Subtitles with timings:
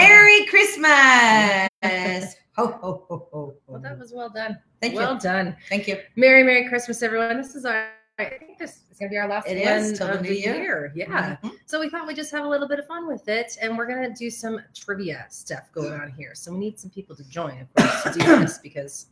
[0.00, 1.68] Merry Christmas.
[2.56, 4.58] Ho, ho, ho, ho, Well, that was well done.
[4.80, 4.98] Thank you.
[4.98, 5.54] well done.
[5.68, 5.98] Thank you.
[6.16, 7.36] Merry Merry Christmas, everyone.
[7.36, 7.90] This is our.
[8.18, 10.54] I think this is gonna be our last It one is, of the year.
[10.56, 10.92] year.
[10.94, 11.36] Yeah.
[11.42, 11.52] Mhm.
[11.66, 13.86] So we thought we'd just have a little bit of fun with it, and we're
[13.86, 16.34] gonna do some trivia stuff going on here.
[16.34, 19.06] So we need some people to join, of course, to do this because,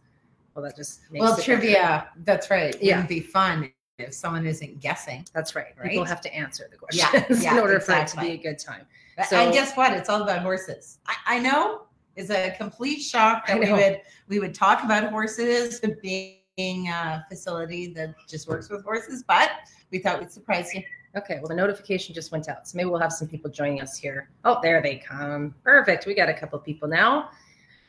[0.54, 2.74] well, that just makes Well, it- trivia, that's right.
[2.82, 2.94] Yeah.
[2.96, 5.24] Wouldn't be fun if someone isn't guessing.
[5.34, 5.76] That's right.
[5.82, 6.08] People Right?
[6.08, 8.86] have to answer the questions yeah, in order for it to be a good time.
[9.28, 9.92] So- and guess what?
[9.92, 10.98] It's all about horses.
[11.06, 11.82] I, I know
[12.16, 17.92] it's a complete shock that we would we would talk about horses being a facility
[17.94, 19.50] that just works with horses, but
[19.90, 20.82] we thought we'd surprise you.
[21.16, 22.66] Okay, well, the notification just went out.
[22.66, 24.30] So maybe we'll have some people joining us here.
[24.44, 25.54] Oh, there they come.
[25.62, 26.06] Perfect.
[26.06, 27.30] We got a couple people now.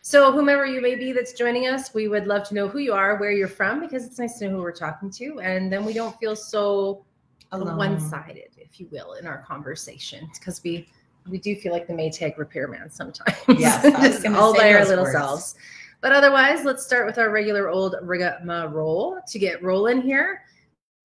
[0.07, 2.93] So, whomever you may be that's joining us, we would love to know who you
[2.93, 5.39] are, where you're from, because it's nice to know who we're talking to.
[5.39, 7.03] And then we don't feel so
[7.51, 7.75] Alone.
[7.75, 10.87] one sided, if you will, in our conversation, because we
[11.27, 13.35] we do feel like the Maytag repairman sometimes.
[13.57, 15.17] Yes, just all by our little words.
[15.17, 15.55] selves.
[16.01, 20.43] But otherwise, let's start with our regular old rigmarole to get rolling here.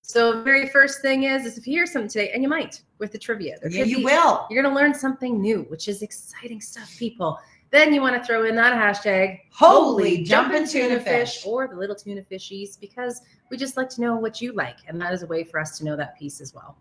[0.02, 3.12] So, very first thing is, is if you hear something today, and you might with
[3.12, 4.46] the trivia, Yeah, you be- will.
[4.50, 7.38] You're going to learn something new, which is exciting stuff, people.
[7.70, 11.44] Then you want to throw in that hashtag Holy jumping tuna fish.
[11.46, 14.78] or the little tuna fishies because we just like to know what you like.
[14.88, 16.76] And that is a way for us to know that piece as well.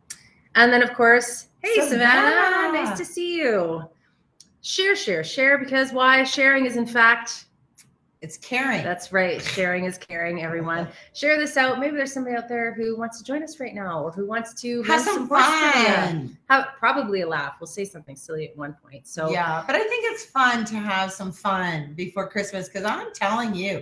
[0.56, 2.84] And then, of course, hey, Savannah, Savannah.
[2.84, 3.84] nice to see you.
[4.62, 6.24] Share, share, share because why?
[6.24, 7.46] Sharing is, in fact,
[8.22, 8.84] It's caring.
[8.84, 9.42] that's right.
[9.42, 10.90] Sharing is caring, everyone.
[11.14, 11.80] Share this out.
[11.80, 14.54] Maybe there's somebody out there who wants to join us right now or who wants
[14.62, 16.38] to Have some fun.
[16.50, 17.56] Have probably a laugh.
[17.62, 19.08] We'll say something silly at one point.
[19.08, 23.14] So, yeah, but I think it's fun to have some fun before Christmas because I'm
[23.14, 23.82] telling you,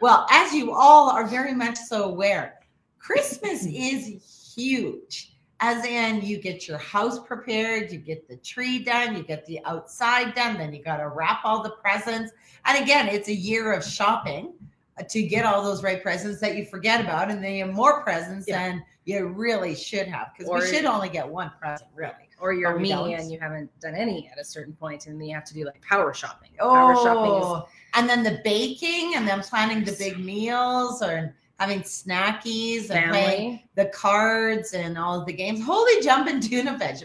[0.00, 2.54] well, as you all are very much so aware,
[2.98, 5.35] Christmas is huge.
[5.60, 9.58] As in, you get your house prepared, you get the tree done, you get the
[9.64, 12.32] outside done, then you got to wrap all the presents.
[12.66, 14.52] And again, it's a year of shopping
[14.98, 17.74] uh, to get all those right presents that you forget about, and then you have
[17.74, 18.68] more presents Yeah.
[18.68, 22.12] than you really should have because we should only get one present, really.
[22.38, 23.10] or you're me don't.
[23.12, 25.64] and you haven't done any at a certain point, and then you have to do
[25.64, 26.50] like power shopping.
[26.58, 31.34] Power shopping is Oh, and then the baking, and then planning the big meals, or
[31.58, 35.62] having snackies, and playing the cards and all the games.
[35.64, 37.02] Holy jumping tuna fish!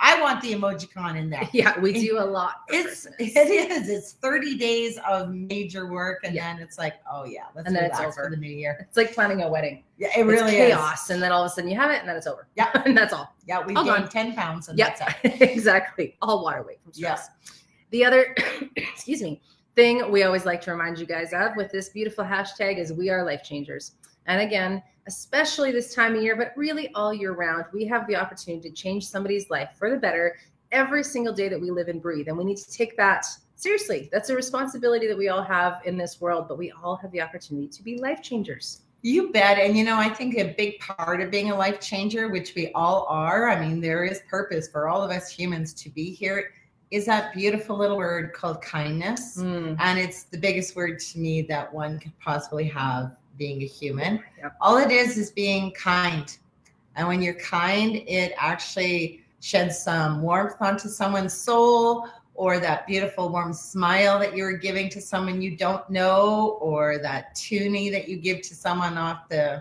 [0.00, 1.48] I want the emoji con in there.
[1.52, 2.62] Yeah, we do a lot.
[2.68, 3.36] It's Christmas.
[3.36, 3.88] it is.
[3.88, 6.52] It's thirty days of major work, and Yeah.
[6.54, 8.12] then it's like, oh yeah, let's And then it's over.
[8.24, 8.84] for the new year.
[8.88, 9.84] It's like planning a wedding.
[9.96, 10.74] Yeah, it really it's is.
[10.76, 12.48] chaos, and then all of a sudden you have it, and then it's over.
[12.56, 12.70] Yeah.
[12.84, 13.32] and that's all.
[13.46, 14.08] Yeah, we All gained gone.
[14.08, 15.40] ten pounds, and Yeah, that's it.
[15.56, 16.16] exactly.
[16.20, 17.18] All water weight from Yeah.
[17.90, 18.34] The other,
[18.76, 19.40] excuse me,
[19.74, 23.10] thing we always like to remind you guys of with this beautiful hashtag is we
[23.10, 23.92] are life changers.
[24.26, 28.16] And again, especially this time of year, but really all year round, we have the
[28.16, 30.36] opportunity to change somebody's life for the better
[30.72, 32.28] every single day that we live and breathe.
[32.28, 33.26] And we need to take that
[33.56, 34.08] seriously.
[34.12, 37.20] That's a responsibility that we all have in this world, but we all have the
[37.20, 38.80] opportunity to be life changers.
[39.02, 39.58] You bet.
[39.58, 42.72] And you know, I think a big part of being a life changer, which we
[42.72, 46.52] all are, I mean, there is purpose for all of us humans to be here,
[46.94, 49.38] is that beautiful little word called kindness.
[49.38, 53.66] Mm, And it's the biggest word to me that one could possibly have being a
[53.66, 54.22] human.
[54.38, 54.56] Yep.
[54.60, 56.38] All it is is being kind.
[56.94, 63.28] And when you're kind, it actually sheds some warmth onto someone's soul or that beautiful
[63.28, 68.18] warm smile that you're giving to someone you don't know or that toonie that you
[68.18, 69.60] give to someone off the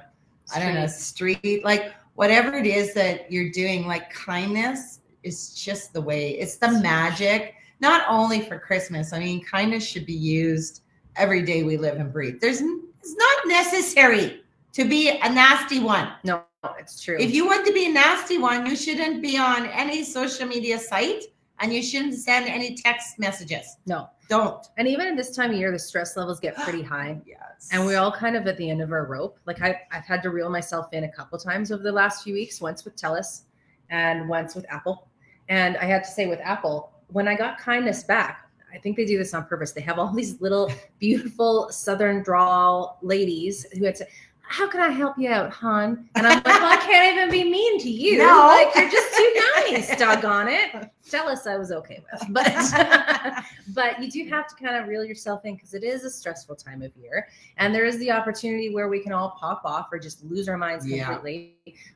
[0.54, 5.94] I don't know, street, like whatever it is that you're doing, like kindness is just
[5.94, 9.14] the way it's the magic, not only for Christmas.
[9.14, 10.82] I mean, kindness should be used
[11.16, 12.40] every day we live and breathe.
[12.42, 14.42] There's it's not necessary
[14.74, 16.10] to be a nasty one.
[16.24, 16.44] No,
[16.80, 17.18] it's true.
[17.20, 20.80] If you want to be a nasty one, you shouldn't be on any social media
[20.80, 21.26] site
[21.60, 23.78] and you shouldn't send any text messages.
[23.86, 24.10] no.
[24.30, 24.66] Don't.
[24.78, 27.22] And even at this time of year, the stress levels get pretty high.
[27.26, 27.70] Yes.
[27.72, 29.38] And we're all kind of at the end of our rope.
[29.46, 32.34] Like I, I've had to reel myself in a couple times over the last few
[32.34, 33.44] weeks, once with TELUS
[33.90, 35.10] and once with Apple.
[35.50, 39.06] And I had to say with Apple, when I got kindness back, I think they
[39.06, 39.72] do this on purpose.
[39.72, 44.08] They have all these little beautiful Southern drawl ladies who had to,
[44.54, 46.08] how can I help you out, hon?
[46.14, 48.20] And I'm like, well, I can't even be mean to you.
[48.20, 48.46] No.
[48.50, 50.92] Like you're just too nice, doggone it.
[51.10, 52.22] Jealous I was okay with.
[52.30, 56.10] But but you do have to kind of reel yourself in because it is a
[56.10, 57.30] stressful time of year.
[57.58, 60.58] And there is the opportunity where we can all pop off or just lose our
[60.58, 61.06] minds Yeah.
[61.06, 61.56] completely.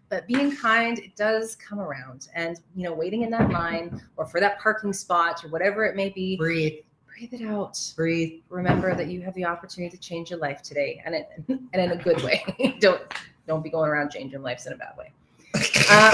[0.10, 2.28] But being kind, it does come around.
[2.34, 5.96] And you know, waiting in that line or for that parking spot or whatever it
[5.96, 6.80] may be, breathe,
[7.18, 7.80] breathe it out.
[7.96, 8.42] breathe.
[8.50, 11.92] Remember that you have the opportunity to change your life today and it and in
[11.92, 12.78] a good way.
[12.80, 13.02] don't
[13.48, 15.12] don't be going around changing lives in a bad way.
[15.56, 16.12] Um,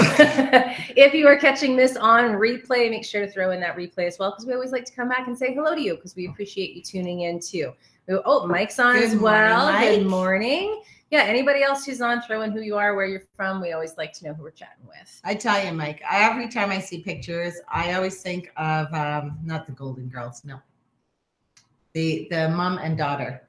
[0.96, 4.18] if you are catching this on replay, make sure to throw in that replay as
[4.18, 6.26] well because we always like to come back and say hello to you because we
[6.26, 7.72] appreciate you tuning in too.
[8.08, 9.72] Oh, Mike's on Good as well.
[9.72, 10.82] morning, Good morning.
[11.10, 13.60] Yeah, anybody else who's on, throw in who you are, where you're from.
[13.60, 15.20] We always like to know who we're chatting with.
[15.24, 19.38] I tell you, Mike, I, every time I see pictures, I always think of um,
[19.44, 20.60] not the Golden Girls, no,
[21.94, 23.48] the the mom and daughter,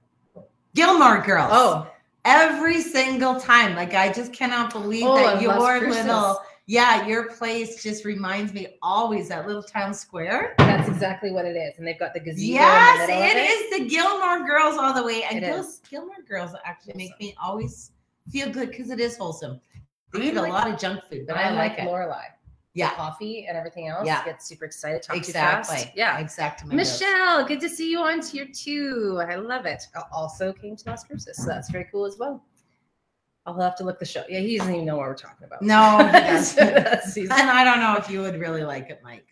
[0.75, 1.49] Gilmore Girls.
[1.51, 1.87] Oh,
[2.23, 7.83] every single time, like I just cannot believe Oh, that your little, yeah, your place
[7.83, 10.53] just reminds me always that little town square.
[10.59, 11.77] that's exactly what it is.
[11.77, 12.41] And they've got the gazebo.
[12.41, 15.81] Yes, the of it is the Gilmore Girls all the way, and It those.
[15.89, 17.91] Gilmore Girls actually make me always
[18.31, 19.59] feel good because it is wholesome.
[20.13, 21.81] They I'm eat a lot of junk food, but I, I like it.
[21.81, 22.23] Lorelai.
[22.75, 24.05] Yeah, Coffee and everything else.
[24.05, 24.23] Yeah.
[24.25, 25.01] Get super excited.
[25.01, 25.75] Talk exactly.
[25.77, 25.95] Too fast.
[25.95, 26.19] Yeah.
[26.19, 26.67] exactly.
[26.69, 26.99] my notes.
[27.01, 29.21] Michelle, good to see you on tier two.
[29.27, 29.87] I love it.
[29.95, 32.43] Al- Also came to Las Cruces, so that's very cool as well.
[33.45, 34.23] I'll have to look the show.
[34.27, 35.61] Yeah, he doesn't even know what we're talking about.
[35.61, 35.97] No.
[36.11, 39.27] That's- and I don't know if you would really like it, Mike.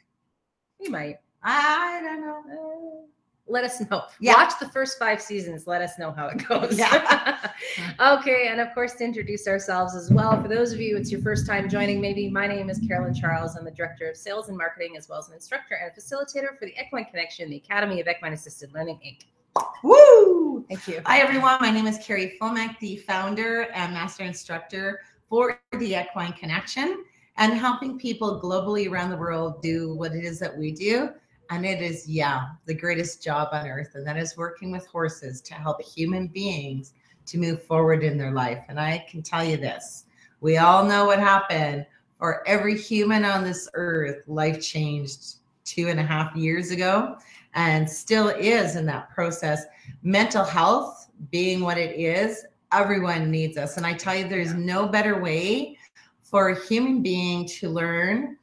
[0.79, 1.17] he might.
[1.43, 3.05] I don't know.
[3.45, 4.03] Let us know.
[4.21, 4.35] Yeah.
[4.35, 5.67] Watch the first five seasons.
[5.67, 6.77] Let us know how it goes.
[6.77, 7.51] Yeah.
[7.99, 10.41] okay, and of course, to introduce ourselves as well.
[10.41, 11.99] For those of you, it's your first time joining.
[11.99, 13.57] Maybe my name is Carolyn Charles.
[13.57, 16.65] I'm the director of sales and marketing, as well as an instructor and facilitator for
[16.65, 19.25] the Equine Connection, the Academy of Equine Assisted Learning Inc.
[19.83, 20.65] Woo!
[20.69, 21.01] Thank you.
[21.05, 21.57] Hi, everyone.
[21.59, 27.03] My name is Carrie Fulmack, the founder and master instructor for the Equine Connection
[27.37, 31.09] and helping people globally around the world do what it is that we do.
[31.53, 33.91] And it is, yeah, the greatest job on earth.
[33.93, 36.93] And that is working with horses to help human beings
[37.27, 38.65] to move forward in their life.
[38.69, 40.05] And I can tell you this
[40.41, 41.85] we all know what happened
[42.17, 44.23] for every human on this earth.
[44.27, 47.17] Life changed two and a half years ago
[47.53, 49.63] and still is in that process
[50.01, 53.77] mental health being what it is, everyone needs us.
[53.77, 55.77] And I tell you, there's no better way
[56.23, 58.37] for a human being to learn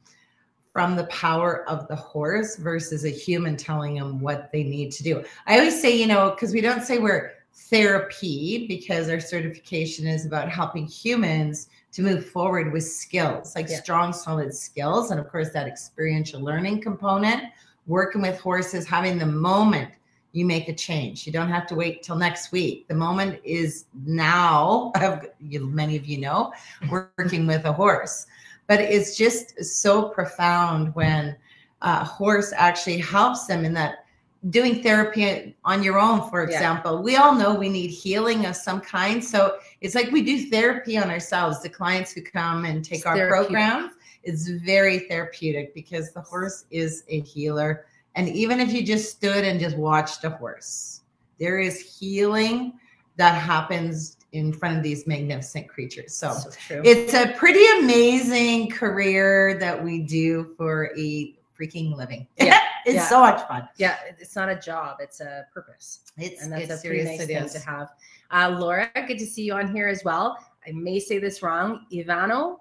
[0.73, 5.03] from the power of the horse versus a human telling them what they need to
[5.03, 5.23] do.
[5.45, 10.25] I always say, you know, because we don't say we're therapy because our certification is
[10.25, 13.81] about helping humans to move forward with skills, like Yeah.
[13.81, 15.11] strong, solid skills.
[15.11, 17.43] And of course, that experiential learning component,
[17.87, 19.91] working with horses, having the moment
[20.33, 21.27] you make a change.
[21.27, 22.87] You don't have to wait till next week.
[22.87, 24.93] The moment is now.
[25.41, 26.53] Many of you know,
[26.89, 28.27] working with a horse,
[28.71, 31.35] but it's just so profound when
[31.81, 34.05] a horse actually helps them in that
[34.49, 36.55] doing therapy on your own, for Yeah.
[36.55, 37.03] example.
[37.03, 39.21] We all know we need healing of some kind.
[39.21, 41.61] So it's like we do therapy on ourselves.
[41.61, 43.47] The clients who come and take It's our therapeutic.
[43.49, 43.91] program,
[44.23, 47.83] it's very therapeutic because the horse is a healer.
[48.15, 51.01] And even if you just stood and just watched a horse,
[51.39, 52.79] there is healing
[53.17, 56.13] that happens in front of these magnificent creatures.
[56.13, 62.27] So So it's a pretty amazing career that we do for a freaking living.
[62.39, 63.07] Yeah, it's yeah.
[63.07, 63.67] so much fun.
[63.77, 66.01] yeah, it's not a job; it's a purpose.
[66.17, 67.19] It's, and that's it's a pretty serious.
[67.19, 67.53] nice thing is.
[67.53, 67.89] to have.
[68.31, 70.37] Uh, Laura, good to see you on here as well.
[70.65, 71.85] I may say this wrong.
[71.91, 72.57] Ivano,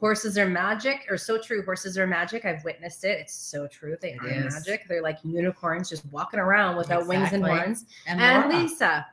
[0.00, 1.62] horses are magic, or so true.
[1.64, 2.44] Horses are magic.
[2.44, 3.18] I've witnessed it.
[3.20, 3.96] It's so true.
[4.00, 4.52] They It are is.
[4.54, 4.86] magic.
[4.88, 7.86] They're like unicorns just walking around without wings and horns.
[8.06, 8.62] And, And, Laura.
[8.62, 9.06] Lisa.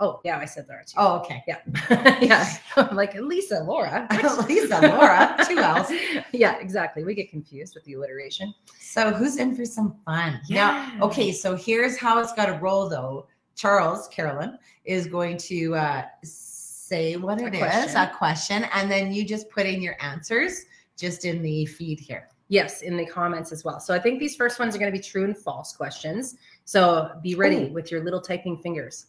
[0.00, 0.94] Oh, yeah, I said Laura too.
[0.96, 1.42] Oh, okay.
[1.48, 1.58] yeah,
[2.20, 2.56] yeah.
[2.76, 4.06] I'm like Lisa, Laura.
[4.48, 5.90] Lisa, Laura, two L's.
[6.32, 7.02] Yeah, exactly.
[7.04, 8.54] We get confused with the alliteration.
[8.80, 10.40] So who's in for some fun?
[10.48, 10.98] Now, Yeah.
[11.02, 13.26] okay, so here's how it's got to roll though.
[13.56, 17.96] Charles, Carolyn, is going to uh, say what A it is, question.
[18.00, 20.64] a question, and then you just put in your answers
[20.96, 22.28] just in the feed here.
[22.46, 23.80] Yes, in the comments as well.
[23.80, 26.36] So I think these first ones are going to be true and false questions.
[26.64, 27.72] So be ready Ooh.
[27.72, 29.06] with your little typing fingers.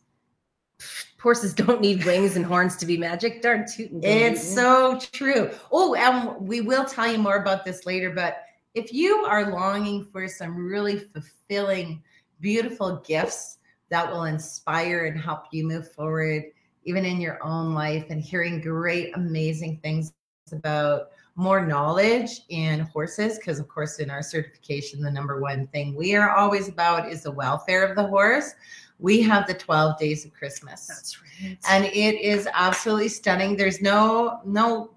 [1.22, 3.42] Horses don't need wings and horns to be magic.
[3.42, 4.02] Darn tootin'.
[4.04, 5.52] It's so true.
[5.72, 8.44] Oh, and we will tell you more about this later, but
[8.74, 12.02] if you are longing for some really fulfilling,
[12.40, 13.58] beautiful gifts
[13.90, 16.44] that will inspire and help you move forward,
[16.86, 20.14] even in your own life, and hearing great, amazing things
[20.52, 25.96] about more knowledge in horses, because of course, in our certification, the number one thing
[25.96, 28.54] we are always about is the welfare of the horse.
[29.00, 31.58] We have the 12 days of Christmas That's right.
[31.70, 33.56] and it is absolutely stunning.
[33.56, 34.92] There's no no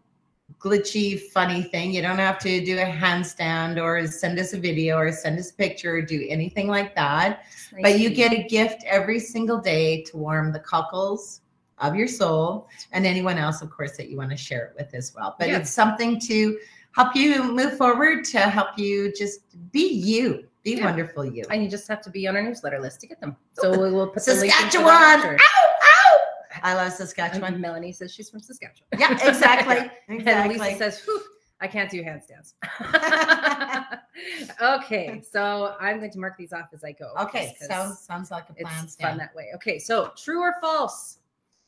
[0.59, 1.93] glitchy funny thing.
[1.93, 5.51] You don't have to do a handstand or send us a video or send us
[5.51, 7.45] a picture or do anything like that.
[7.73, 11.41] Nice But you get a gift every single day to warm the cockles
[11.79, 14.95] of your soul and anyone else, of course, that you want to share it with
[14.95, 15.35] as well.
[15.39, 15.59] But Yeah.
[15.59, 16.59] it's something to
[16.95, 19.41] help you move forward, to help you just
[19.73, 20.85] be you, be Yeah.
[20.87, 21.45] wonderful you.
[21.51, 23.37] and you just have to be on our newsletter list to get them.
[23.55, 25.39] So we will put the link into Saskatchewan.
[25.41, 26.19] Ow, ow!
[26.63, 27.55] I love Saskatchewan.
[27.55, 28.89] And Melanie says she's from Saskatchewan.
[28.99, 29.91] Yeah, exactly.
[30.09, 30.59] And Exactly.
[30.59, 31.21] Lisa says, Whew,
[31.61, 32.55] I can't do handstands.
[34.63, 37.13] okay, so I'm going to mark these off as I go.
[37.21, 38.85] Okay, sounds sounds like a plan.
[38.85, 39.49] it's fun that way.
[39.57, 41.19] Okay, so true or false?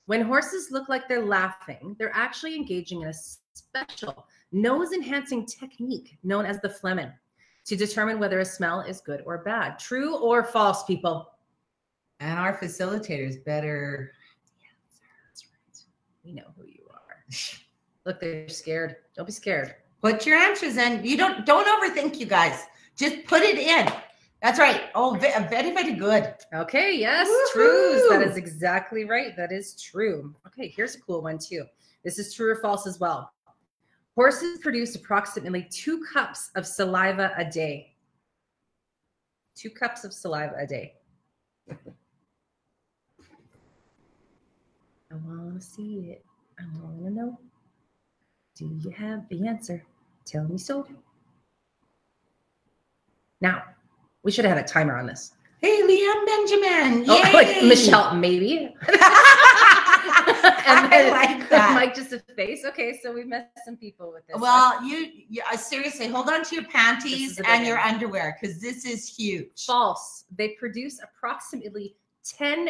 [0.06, 6.18] When horses look like they're laughing, they're actually engaging in a special nose enhancing technique
[6.22, 7.10] known as the flehmen
[7.64, 9.78] to determine whether a smell is good or bad.
[9.78, 11.30] True or false, people?
[12.20, 14.12] And our facilitators better.
[15.28, 15.84] That's right.
[16.24, 17.24] We know who you are.
[18.06, 18.96] Look, they're scared.
[19.16, 19.74] Don't be scared.
[20.02, 21.02] Put your answers in.
[21.04, 22.64] You don't don't overthink, you guys.
[22.96, 23.90] Just put it in.
[24.42, 24.82] That's right.
[24.94, 26.34] Oh, very very good.
[26.52, 28.02] Okay, yes, trues.
[28.10, 29.34] That is exactly right.
[29.34, 30.34] That is true.
[30.46, 31.64] Okay, here's a cool one too.
[32.04, 33.32] This is true or false as well.
[34.16, 37.94] Horses produce approximately two cups of saliva a day.
[39.56, 40.94] Two cups of saliva a day.
[45.14, 46.24] I want to see it.
[46.58, 47.38] I want to know.
[48.56, 49.84] Do you have the answer?
[50.24, 50.86] Tell me so.
[53.40, 53.62] Now,
[54.22, 55.32] we should have had a timer on this.
[55.60, 57.04] Hey, Liam Benjamin.
[57.08, 58.74] Oh, like Michelle, maybe.
[60.66, 61.74] I like that.
[61.74, 62.64] Mike just a face.
[62.64, 64.36] Okay, so we've met some people with this.
[64.38, 67.76] Well, you, you uh, seriously hold on to your panties is a big and your
[67.78, 67.94] one.
[67.94, 69.64] underwear because this is huge.
[69.66, 70.24] false.
[70.36, 72.68] They produce approximately 10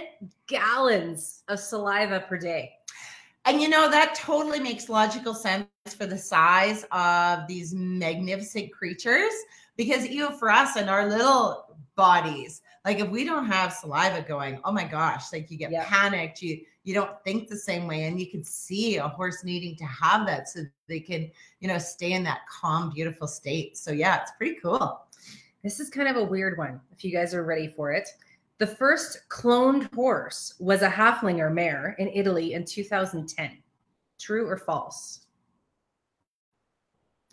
[0.48, 2.72] gallons of saliva per day.
[3.44, 9.32] And you know, that totally makes logical sense for the size of these magnificent creatures.
[9.76, 14.60] Because even for us and our little bodies, like if we don't have saliva going,
[14.64, 15.84] oh my gosh, like you get Yeah.
[15.84, 18.04] panicked, you you don't think the same way.
[18.04, 21.78] And you can see a horse needing to have that so they can, you know,
[21.78, 23.76] stay in that calm, beautiful state.
[23.76, 25.00] So yeah, it's pretty cool.
[25.62, 28.08] This is kind of a weird one, if you guys are ready for it.
[28.58, 33.58] The first cloned horse was a Haflinger mare in Italy in 2010.
[34.18, 35.23] True or false?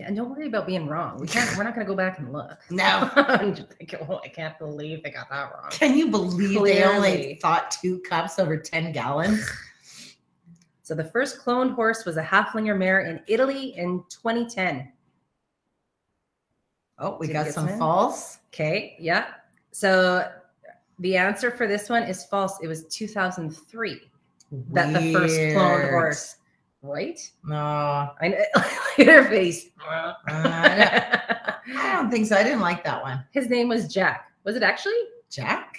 [0.01, 1.19] Yeah, and don't worry about being wrong.
[1.19, 1.55] We can't.
[1.55, 2.57] We're not going to go back and look.
[2.71, 3.07] No.
[3.15, 3.67] I'm just
[4.09, 5.69] oh, I can't believe they got that wrong.
[5.69, 7.39] Can you believe they only Clearly.
[7.39, 9.47] thought two cups over 10 gallons?
[10.83, 14.91] So the first cloned horse was a Haflinger mare in Italy in 2010.
[16.99, 18.39] Oh, we Did got some false.
[18.47, 19.27] Okay, yeah.
[19.71, 20.29] So
[20.99, 22.57] the answer for this one is false.
[22.61, 24.01] It was 2003
[24.73, 25.89] that the first cloned Weird.
[25.91, 26.35] horse,
[26.81, 27.19] right?
[27.43, 28.37] No, I know.
[28.55, 29.67] Look at her face.
[29.87, 31.59] Uh, I
[31.93, 32.35] don't think so.
[32.37, 33.23] I didn't like that one.
[33.31, 34.31] His name was Jack.
[34.43, 34.93] Was it actually?
[35.29, 35.77] Jack?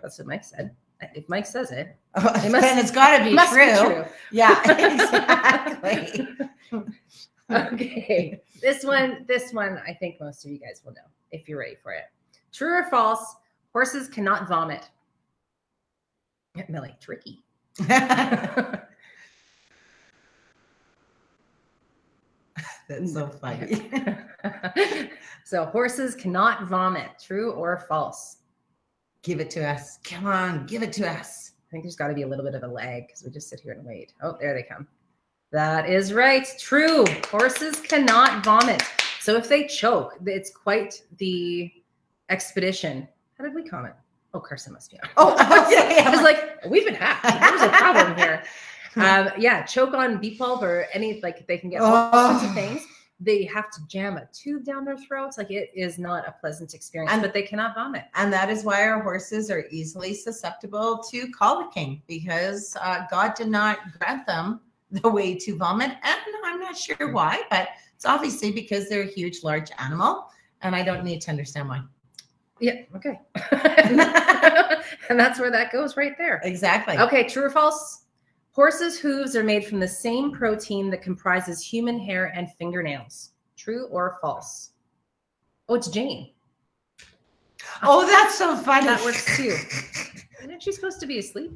[0.00, 0.74] That's what Mike said.
[1.14, 3.76] If Mike says it, Oh, It must- then it's got to be, true.
[3.94, 4.04] true.
[4.30, 6.26] Yeah, exactly.
[7.50, 8.40] okay.
[8.62, 11.00] This one, this one, I think most of you guys will know
[11.32, 12.04] if you're ready for it.
[12.52, 13.36] True or false?
[13.72, 14.88] Horses cannot vomit.
[16.70, 17.44] Millie, tricky.
[22.88, 23.90] That's so funny.
[25.44, 27.10] so horses cannot vomit.
[27.24, 28.38] True or false?
[29.26, 29.98] give it to us.
[30.04, 31.52] Come on, give it to us.
[31.68, 33.48] I think there's got to be a little bit of a lag because we just
[33.50, 34.12] sit here and wait.
[34.22, 34.86] Oh, there they come.
[35.50, 36.46] That is right.
[36.60, 37.04] True.
[37.28, 38.84] Horses cannot vomit.
[39.20, 41.72] So if they choke, it's quite the
[42.30, 43.08] expedition.
[43.36, 43.94] How did we comment?
[44.32, 45.08] Oh, Carson must be on.
[45.16, 45.32] Oh,
[45.66, 46.04] okay.
[46.04, 47.24] I was like, we've been hacked.
[47.24, 48.44] There's a problem here.
[48.96, 52.50] Um, yeah, choke on beet pulp or any like they can get all sorts of
[52.50, 52.54] Oh.
[52.54, 52.86] things.
[53.18, 55.38] They have to jam a tube down their throats.
[55.38, 58.04] Like it is not a pleasant experience, And- but they cannot vomit.
[58.14, 63.48] And that is why our horses are easily susceptible to colicking because uh, God did
[63.48, 64.60] not grant them
[64.90, 65.90] the way to vomit.
[66.02, 70.30] And I'm not sure why, but it's obviously because they're a huge, large animal.
[70.62, 71.82] And I don't need to understand why.
[72.60, 72.82] Yeah.
[72.94, 73.20] Okay.
[75.08, 76.40] and that's where that goes right there.
[76.44, 76.96] Exactly.
[76.98, 77.24] Okay.
[77.28, 78.02] True or false?
[78.56, 83.32] Horses' hooves are made from the same protein that comprises human hair and fingernails.
[83.54, 84.70] True or false?
[85.68, 86.32] Oh, it's Jane.
[87.82, 88.86] Oh, that's so funny.
[88.86, 89.54] That works too.
[90.42, 91.52] Isn't she supposed to be asleep?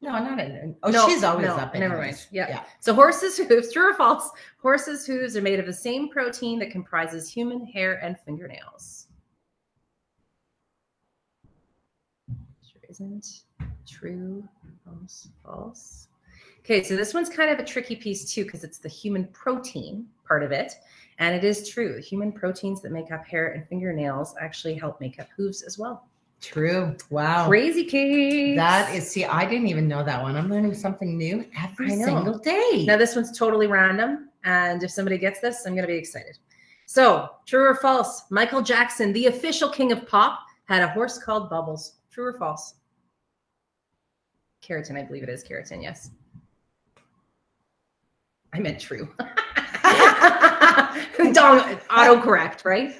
[0.00, 0.76] No, not in.
[0.84, 1.74] Oh, No, she's always no, up.
[1.74, 2.18] never anyways.
[2.18, 2.26] mind.
[2.30, 2.48] Yeah.
[2.48, 2.64] Yeah.
[2.78, 4.30] So horses' hooves, true or false?
[4.58, 9.08] Horses' hooves are made of the same protein that comprises human hair and fingernails.
[12.62, 13.42] Sure isn't
[13.86, 14.46] true,
[14.84, 16.08] false, false.
[16.60, 20.06] Okay, so this one's kind of a tricky piece too because it's the human protein
[20.26, 20.72] part of it.
[21.18, 22.00] And it is true.
[22.00, 26.08] Human proteins that make up hair and fingernails actually help make up hooves as well.
[26.40, 26.96] True.
[27.10, 27.46] Wow.
[27.46, 28.56] Crazy case.
[28.56, 30.36] That is, see, I didn't even know that one.
[30.36, 32.84] I'm learning something new every single day.
[32.86, 34.28] Now, this one's totally random.
[34.44, 36.38] And if somebody gets this, I'm going to be excited.
[36.86, 38.24] So, true or false?
[38.30, 41.94] Michael Jackson, the official king of pop, had a horse called Bubbles.
[42.10, 42.74] True or false?
[44.62, 46.10] Keratin, I believe it is keratin, yes.
[48.54, 49.08] I meant true.
[51.32, 52.92] Don't autocorrect, right?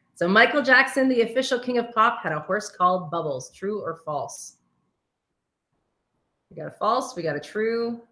[0.14, 3.50] so Michael Jackson, the official king of pop, had a horse called Bubbles.
[3.50, 4.56] True or false?
[6.50, 8.02] We got a false, we got a true.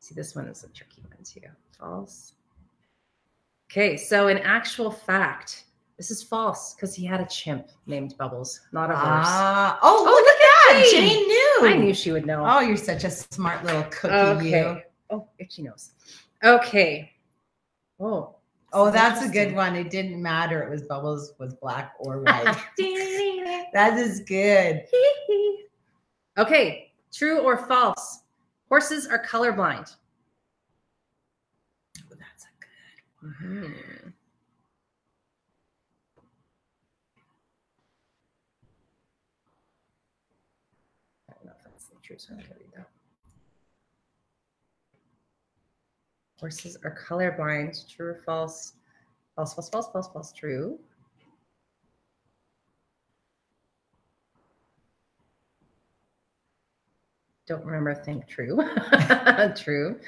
[0.00, 1.40] See, this one is a tricky one too.
[1.78, 2.34] False.
[3.70, 5.64] Okay, so in actual fact,
[5.96, 9.26] this is false because he had a chimp named Bubbles, not a horse.
[9.28, 10.90] Ah, oh, Oh, look at that.
[10.90, 11.08] Jane.
[11.08, 11.58] Jane knew.
[11.62, 12.44] I knew she would know.
[12.46, 14.48] Oh, you're such a smart little cookie.
[14.48, 14.56] You.
[14.56, 14.84] okay.
[15.10, 15.90] Oh, itchy nose.
[16.42, 17.12] Okay.
[18.00, 18.36] Oh.
[18.72, 19.76] Oh, that's a good one.
[19.76, 20.62] It didn't matter.
[20.64, 22.44] It was Bubbles was black or white.
[23.72, 24.82] that is good.
[26.38, 26.92] okay.
[27.12, 28.22] True or false?
[28.68, 29.94] Horses are colorblind.
[32.00, 33.30] Oh, that's a good.
[33.46, 33.74] Mhm.
[41.30, 41.52] I don't know
[42.04, 42.88] if that's the truth, so I'm gonna read that.
[46.40, 47.88] Horses are colorblind.
[47.88, 48.74] True or false?
[49.36, 50.32] False, false, false, false, false.
[50.32, 50.78] True.
[57.46, 58.26] Don't remember think.
[58.26, 58.58] True.
[59.56, 60.00] True.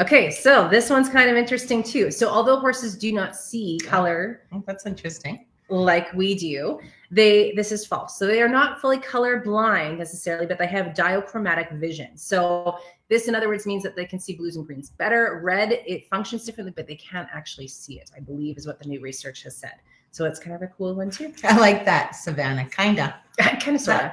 [0.00, 2.10] Okay, so this one's kind of interesting too.
[2.10, 5.46] So, although horses do not see oh, color Oh, that's interesting.
[5.70, 8.18] Like we do, they this is false.
[8.18, 12.16] So they are not fully color blind necessarily, but they have dichromatic vision.
[12.16, 15.40] So this, in other words, means that they can see blues and greens better.
[15.42, 18.10] Red it functions differently, but they can't actually see it.
[18.16, 19.74] I believe is what the new research has said.
[20.10, 21.32] So it's kind of a cool one too.
[21.44, 22.68] I like that, Savannah.
[22.68, 23.14] Kinda.
[23.38, 24.12] kind of sort of,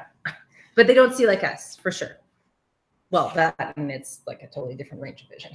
[0.75, 2.17] but they don't see like us for sure.
[3.09, 5.51] Well, that and it's like a totally different range of vision.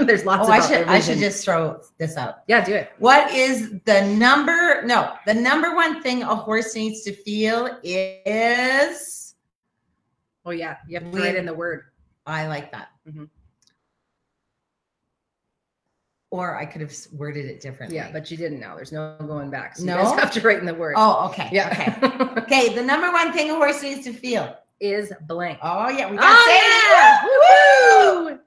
[0.06, 2.42] There's lots Oh, of I should I should just throw this out.
[2.46, 2.92] yeah, do it.
[2.98, 4.82] What is the number?
[4.84, 9.34] No, the number one thing a horse needs to feel is.
[10.44, 11.86] Oh yeah, you have to write in the word.
[12.26, 12.88] I like that.
[13.08, 13.24] Mm-hmm.
[16.30, 17.96] Or I could have worded it differently.
[17.96, 18.76] Yeah, but you didn't know.
[18.76, 19.76] There's no going back.
[19.78, 19.96] So No?
[19.96, 20.94] you guys have to write in the word.
[20.96, 21.48] oh, okay.
[21.50, 21.70] yeah.
[21.72, 22.34] Okay.
[22.42, 22.74] Okay.
[22.74, 24.56] The number one thing a horse needs to feel.
[24.80, 25.58] Is blank.
[25.62, 28.30] Oh yeah, we got Oh, yeah!
[28.30, 28.38] Woo!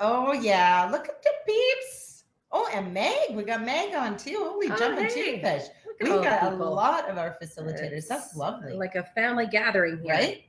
[0.00, 2.24] Oh yeah, look at the peeps.
[2.52, 4.36] Oh, and Meg, we got Meg on too.
[4.38, 5.40] Holy Oh, jumping hey.
[5.40, 5.66] toothfish.
[6.00, 7.92] We got a lot of our facilitators.
[7.92, 10.12] It's That's lovely, Like a family gathering here.
[10.14, 10.44] right?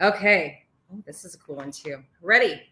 [0.00, 0.62] Okay.
[0.92, 2.02] Oh, This is a cool one too.
[2.20, 2.62] Ready?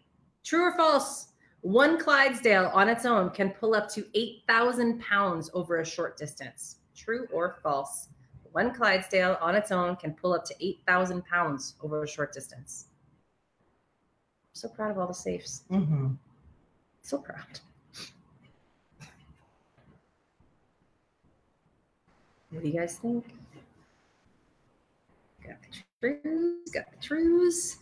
[0.43, 1.29] True or false?
[1.61, 6.77] One Clydesdale on its own can pull up to 8,000 pounds over a short distance.
[6.95, 8.09] True or false?
[8.51, 12.87] One Clydesdale on its own can pull up to 8,000 pounds over a short distance.
[12.89, 15.63] I'm so proud of all the safes.
[15.71, 16.13] Mm-hmm.
[17.01, 17.59] So proud.
[22.49, 23.25] What do you guys think?
[25.47, 27.77] Got the trues, got the trues.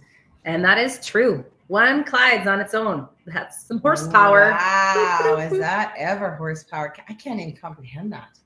[0.45, 1.43] And that is true.
[1.67, 3.07] One Clyde's on its own.
[3.25, 4.51] That's some horsepower.
[4.51, 6.93] Wow, is that ever horsepower?
[7.07, 8.39] I can't even comprehend that.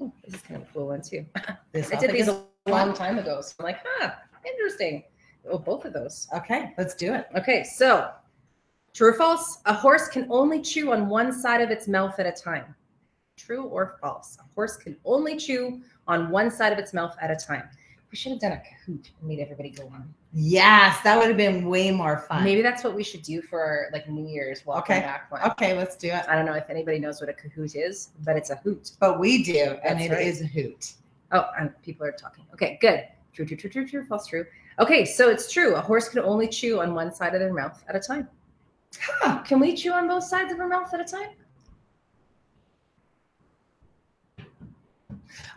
[0.00, 1.24] Oh, this is kind of a cool one too.
[1.72, 3.40] This I did these a long time ago.
[3.40, 4.12] So I'm like, huh,
[4.46, 5.04] interesting.
[5.50, 6.28] Oh, both of those.
[6.34, 7.26] Okay, let's do it.
[7.36, 8.10] Okay, so
[8.92, 9.58] true or false?
[9.66, 12.74] A horse can only chew on one side of its mouth at a time.
[13.36, 14.38] True or false?
[14.40, 17.68] A horse can only chew on one side of its mouth at a time.
[18.14, 20.14] We should have done a Kahoot and made everybody go on.
[20.32, 22.44] Yes, that would have been way more fun.
[22.44, 25.00] Maybe that's what we should do for like New Year's welcome Okay.
[25.04, 25.42] back one.
[25.50, 26.22] Okay, let's do it.
[26.28, 28.92] I don't know if anybody knows what a Kahoot is, but it's a hoot.
[29.00, 30.26] But we do, and That's it right.
[30.28, 30.92] is a hoot.
[31.32, 32.44] Oh, and people are talking.
[32.52, 33.02] Okay, good.
[33.32, 34.46] True, true, true, true, true, false, true.
[34.78, 35.74] Okay, so it's true.
[35.74, 38.28] A horse can only chew on one side of their mouth at a time.
[38.96, 39.42] Huh.
[39.42, 41.30] Can we chew on both sides of our mouth at a time?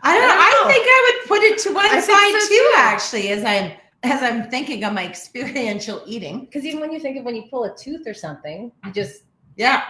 [0.02, 0.30] I don't.
[0.30, 2.72] I don't I, think I would put it to one I side so too, too.
[2.76, 6.40] Actually, as I'm as I'm thinking of my experiential eating.
[6.40, 9.22] Because even when you think of when you pull a tooth or something, you just
[9.56, 9.84] Yeah,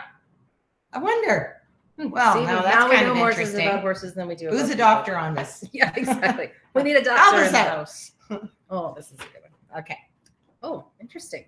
[0.92, 1.56] I wonder
[1.98, 4.48] hmm, Well, see, now now we know more about horses than we do.
[4.48, 4.78] who's a people.
[4.78, 5.64] doctor on this.
[5.72, 6.50] Yeah, exactly.
[6.74, 8.12] we need a doctor in the house.
[8.70, 9.80] Oh, this is a good one.
[9.80, 9.96] Okay.
[10.62, 11.46] Oh, interesting.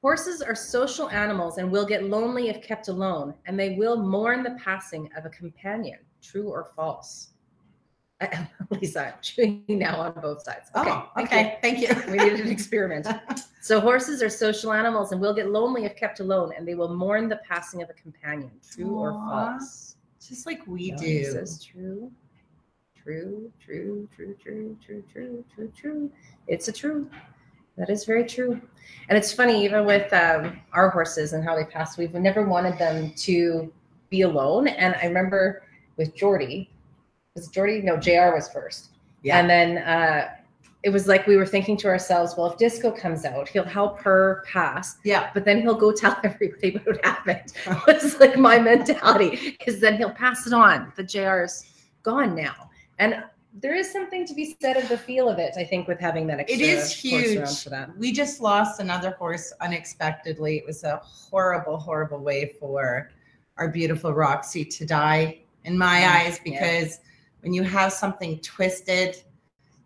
[0.00, 4.44] Horses are social animals and will get lonely if kept alone, and they will mourn
[4.44, 5.98] the passing of a companion.
[6.22, 7.30] True or false?
[8.70, 10.70] Lisa, I'm chewing now on both sides.
[10.76, 10.90] Okay.
[10.90, 11.58] oh, okay.
[11.62, 11.88] Thank you.
[12.10, 13.06] We needed an experiment.
[13.62, 16.94] So horses are social animals and will get lonely if kept alone, and they will
[16.96, 18.50] mourn the passing of a companion.
[18.74, 19.28] True or Aw.
[19.28, 19.96] false?
[20.26, 21.24] Just like we do.
[21.26, 22.10] says true.
[23.02, 26.12] True, true, true, true, true, true, true, true.
[26.48, 27.10] It's a true.
[27.76, 28.60] That is very true.
[29.08, 32.78] And it's funny, even with um, our horses and how they pass, we've never wanted
[32.78, 33.72] them to
[34.08, 34.68] be alone.
[34.68, 35.64] And I remember
[35.96, 36.70] with Jordy,
[37.34, 37.80] was Jordy?
[37.82, 38.90] No, JR was first.
[39.22, 39.38] Yeah.
[39.38, 40.30] And then uh,
[40.82, 44.00] it was like we were thinking to ourselves, well, if Disco comes out, he'll help
[44.00, 45.30] her pass, Yeah.
[45.34, 47.52] but then he'll go tell everybody what happened.
[47.86, 50.92] was like my mentality because then he'll pass it on.
[50.96, 51.66] The JR's
[52.02, 53.22] gone now, and
[53.60, 55.52] there is something to be said of the feel of it.
[55.56, 57.66] I think with having that It is huge.
[57.98, 60.58] We just lost another horse unexpectedly.
[60.58, 63.10] It was a horrible, horrible way for
[63.58, 67.00] our beautiful Roxy to die, in my eyes, because
[67.42, 69.22] when you have something twisted,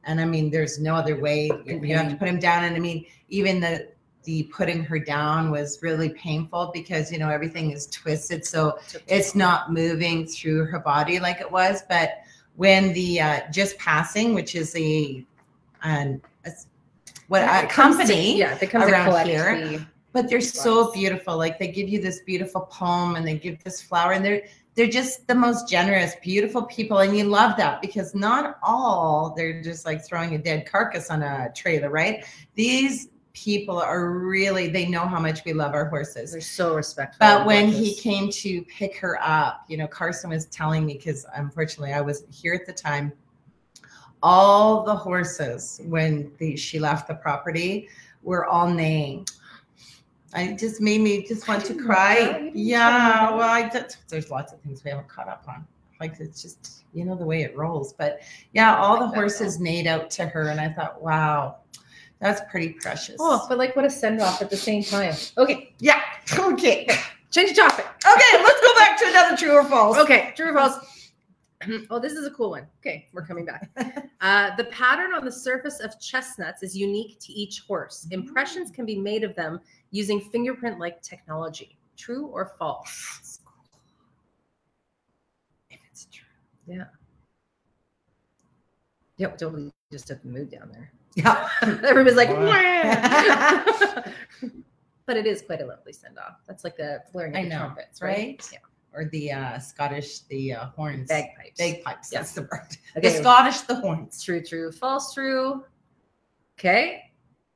[0.04, 1.50] and I mean, there's no other way.
[1.66, 3.88] In You have to put him down, and I mean, even the
[4.24, 9.34] the putting her down was really painful because you know everything is twisted, so it's
[9.34, 11.82] not moving through her body like it was.
[11.88, 12.20] But
[12.56, 15.24] when the uh, just passing, which is a,
[15.82, 16.50] um, a
[17.28, 19.86] what Yeah, a comes to- company, yeah, around here.
[20.12, 21.36] but they're so beautiful.
[21.36, 24.42] Like they give you this beautiful poem and they give this flower, and they're
[24.74, 29.62] they're just the most generous, beautiful people, and you love that because not all they're
[29.62, 32.24] just like throwing a dead carcass on a trailer, right?
[32.54, 36.32] These people are really they know how much we love our horses.
[36.32, 37.18] They're so respectful.
[37.20, 41.26] But when he came to pick her up, you know, Carson was telling me because
[41.34, 43.12] unfortunately I wasn't here at the time.
[44.22, 47.88] All the horses, when the, she left the property,
[48.22, 49.26] were all neighing.
[50.34, 52.16] I just made me just want to cry.
[52.16, 52.26] that.
[52.26, 55.28] You didn't tell me Yeah, well, I just, there's lots of things we haven't caught
[55.28, 55.66] up on.
[56.00, 57.92] Like it's just you know the way it rolls.
[57.92, 58.20] But
[58.52, 61.58] yeah, all the horses neighed out to her, and I thought, wow,
[62.20, 63.16] that's pretty precious.
[63.20, 65.14] Oh, but like what a send off at the same time.
[65.38, 66.02] Okay, yeah.
[66.38, 66.86] Okay.
[67.30, 67.86] change the topic.
[67.86, 69.96] Okay, let's go back to another true or false.
[69.98, 70.93] Okay, true or false?
[71.90, 72.66] oh, this is a cool one.
[72.80, 73.70] Okay, we're coming back.
[74.20, 78.06] Uh, the pattern on the surface of chestnuts is unique to each horse.
[78.10, 81.76] Impressions can be made of them using fingerprint like technology.
[81.98, 83.40] True or false?
[85.68, 86.24] If it's true.
[86.66, 86.84] Yeah.
[89.18, 90.90] Yep, totally just took the mood down there.
[91.16, 91.48] Yeah.
[91.62, 92.30] Everybody's like,
[95.06, 96.36] but it is quite a lovely send off.
[96.48, 98.16] That's like the blaring I of the know, trumpets, right?
[98.16, 98.48] right?
[98.52, 98.58] Yeah.
[98.94, 101.08] Or the uh, Scottish, the uh, horns.
[101.08, 101.58] Bagpipes.
[101.58, 102.12] Bagpipes.
[102.12, 102.20] Yeah.
[102.20, 102.76] That's the word.
[102.96, 103.08] Okay.
[103.08, 104.22] The Scottish, the horns.
[104.22, 105.64] True, true, false, true.
[106.58, 107.02] Okay.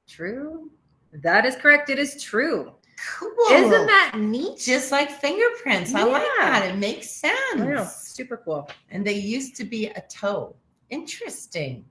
[0.09, 0.71] True.
[1.13, 1.91] That is correct.
[1.91, 2.73] It is true.
[3.19, 3.31] Cool.
[3.53, 4.59] Isn't that neat?
[4.59, 5.95] just like fingerprints?
[5.95, 6.69] I like that.
[6.69, 7.93] It makes sense.
[7.93, 8.69] Super cool.
[8.91, 10.57] And they used to be a toe.
[10.91, 11.85] Interesting.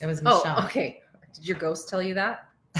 [0.00, 0.54] It was Michelle.
[0.58, 1.02] Oh, okay.
[1.34, 2.48] Did your ghost tell you that?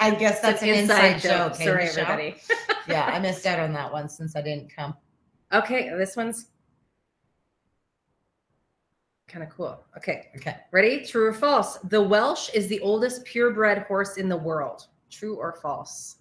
[0.00, 1.56] I guess that's an inside, joke.
[1.56, 2.36] hey, Sorry, everybody.
[2.88, 4.94] yeah, I missed out on that one since I didn't come.
[5.52, 6.48] Okay, this one's
[9.28, 9.82] kind of cool.
[9.96, 10.56] Okay, Okay.
[10.72, 11.04] ready?
[11.04, 11.76] True or false?
[11.84, 14.86] The Welsh is the oldest purebred horse in the world.
[15.10, 16.16] True or false?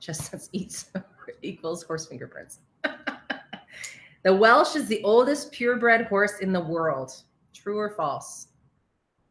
[0.00, 0.90] Chestnuts eats
[1.42, 2.60] equals horse fingerprints.
[4.22, 7.12] the Welsh is the oldest purebred horse in the world.
[7.52, 8.48] True or false?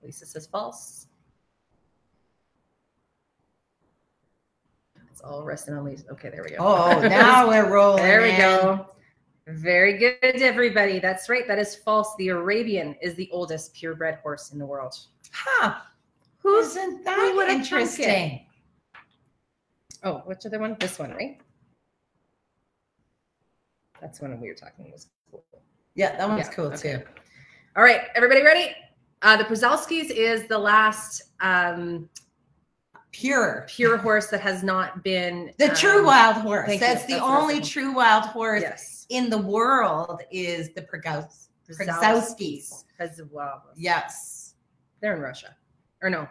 [0.03, 1.07] Lisa says false.
[5.19, 6.05] It's all resting on these.
[6.09, 6.55] Okay, there we go.
[6.59, 8.03] Oh, now we're rolling.
[8.03, 8.37] There we in.
[8.37, 8.85] go.
[9.47, 10.99] Very good, everybody.
[10.99, 11.45] That's right.
[11.45, 12.15] That is false.
[12.17, 14.95] The Arabian is the oldest purebred horse in the world.
[15.33, 15.75] Huh.
[16.37, 17.49] Who's Isn't that it?
[17.49, 18.45] interesting?
[20.05, 20.77] oh, which other one?
[20.79, 21.37] This one, right?
[23.99, 25.43] That's one we were talking was cool.
[25.95, 26.93] Yeah, that one's Yeah, cool okay.
[26.93, 27.01] too.
[27.75, 28.73] All right, everybody ready?
[29.21, 32.07] Uh, the Przalskis is the last um,
[33.11, 33.65] Pure.
[33.67, 36.79] pure horse that has not been The um, true wild horse.
[36.79, 40.81] That's the That's was only looking true wild horse Yes, in the world is the
[40.81, 41.47] Pragaus.
[41.69, 42.83] Przalskis.
[43.75, 44.55] Yes.
[45.01, 45.55] they're in Russia
[46.01, 46.27] or no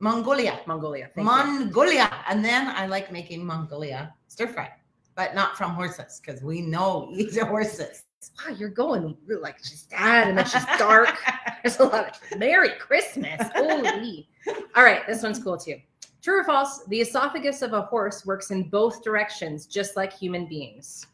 [0.00, 0.60] Mongolia.
[0.66, 1.10] Mongolia.
[1.14, 1.22] Thank you.
[1.24, 2.10] Mongolia.
[2.28, 4.70] And then I like making Mongolia stir fry,
[5.14, 8.02] but not from horses because we know these are horses.
[8.38, 11.16] Wow, you're going real- like she's sad and then she's dark.
[11.62, 13.40] There's a lot of Merry Christmas.
[13.54, 14.28] Holy.
[14.76, 15.76] All right, this one's cool too.
[16.22, 16.84] True or false?
[16.86, 21.06] The esophagus of a horse works in both directions, just like human beings.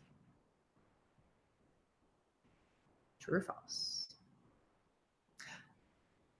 [3.18, 4.08] True or false?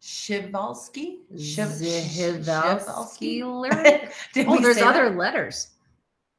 [0.03, 1.21] Shivalsky?
[1.35, 4.13] Zihivalsky lyric?
[4.47, 4.95] Oh, there's say that?
[4.95, 5.69] other letters.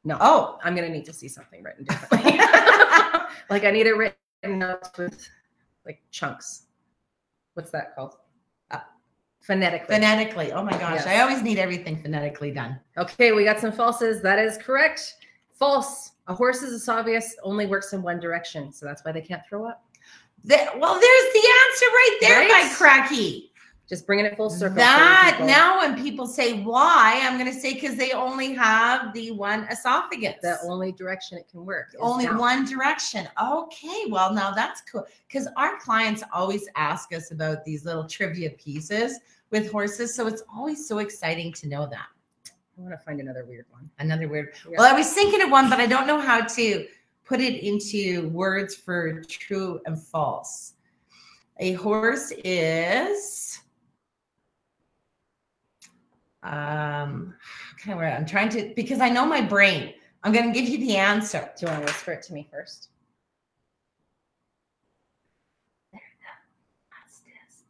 [0.03, 0.17] No.
[0.21, 2.33] Oh, I'm gonna need to see something written differently.
[3.49, 5.27] like I need it written out with
[5.85, 6.63] like chunks.
[7.55, 8.15] What's that called?
[9.49, 9.95] Phonetically.
[9.95, 10.51] phonetically.
[10.51, 10.97] Oh my gosh.
[10.97, 11.07] Yes.
[11.07, 12.79] I always need everything phonetically done.
[12.99, 14.21] okay, we got some falses.
[14.21, 15.15] That is correct.
[15.53, 16.11] False.
[16.27, 19.67] A horse horse's esophagus only works in one direction, so that's why they can't throw
[19.67, 19.83] up.
[20.43, 22.69] There- well, there's the answer right there Right?
[22.69, 23.51] by Cracky.
[23.89, 24.75] Just bringing it full circle.
[24.75, 29.31] That now, when people say why, I'm going to say because they only have the
[29.31, 30.35] one esophagus.
[30.43, 31.87] the only direction it can work.
[31.99, 32.37] only down.
[32.37, 33.27] one direction.
[33.43, 38.51] Okay, well now that's cool because our clients always ask us about these little trivia
[38.51, 39.17] pieces
[39.51, 42.07] with horses, so it's always so exciting to know that.
[42.47, 43.89] I want to find another weird one.
[43.99, 44.53] Another weird.
[44.69, 44.77] Yeah.
[44.77, 46.87] Well, I was thinking of one, but I don't know how to
[47.25, 50.73] put it into words for true and false.
[51.57, 53.59] A horse is.
[56.41, 57.35] Um,
[57.83, 57.99] kind of.
[57.99, 59.93] I'm trying to because I know my brain.
[60.23, 61.49] I'm going to give you the answer.
[61.57, 62.89] Do you want to whisper it to me first?
[66.91, 67.65] fastest.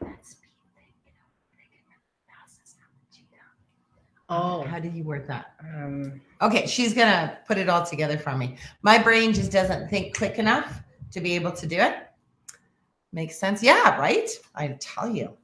[0.00, 3.42] That speed thing, you know, they can run fastest on the cheetah.
[4.32, 5.54] Oh, How did you word that?
[5.60, 8.56] um, Okay, she's gonna put it all together for me.
[8.82, 10.80] My brain just doesn't think quick enough
[11.12, 12.08] to be able to do it.
[13.12, 13.62] Makes sense.
[13.62, 14.28] Yeah, right?
[14.54, 15.36] I tell you.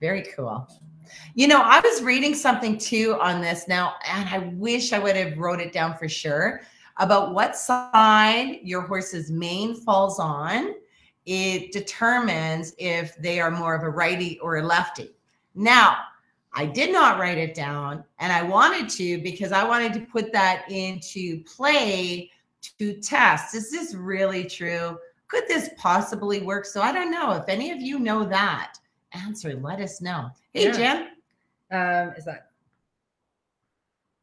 [0.00, 0.68] Very cool.
[1.34, 5.16] You know, I was reading something too on this now, and I wish I would
[5.16, 6.62] have wrote it down for sure
[6.98, 10.74] about what side your horse's mane falls on.
[11.24, 15.14] It determines if they are more of a righty or a lefty.
[15.54, 15.96] Now,
[16.58, 20.32] I did not write it down, and I wanted to because I wanted to put
[20.32, 22.30] that into play
[22.78, 23.54] to test.
[23.54, 24.98] Is this really true?
[25.28, 26.64] Could this possibly work?
[26.64, 27.32] So I don't know.
[27.32, 28.78] If any of you know that
[29.12, 30.30] answer, let us know.
[30.54, 30.72] Hey, Yeah.
[30.72, 31.08] Jen.
[31.72, 32.50] um, is that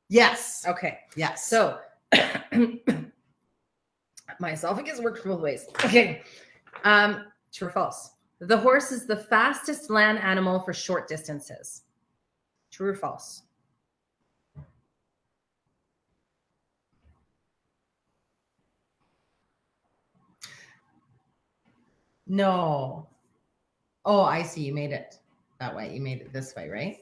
[0.10, 0.65] Yes.
[0.67, 1.02] okay?
[1.15, 1.46] Yes.
[1.48, 1.80] So
[4.39, 5.67] my esophagus works both ways.
[5.86, 6.24] Okay.
[6.84, 8.12] Um, true or false?
[8.39, 11.84] The horse is the fastest land animal for short distances.
[12.73, 13.43] True or false?
[22.27, 23.07] no.
[24.05, 24.62] Oh, I see.
[24.62, 25.15] You made it
[25.59, 25.93] that way.
[25.93, 26.97] You made it this way, right?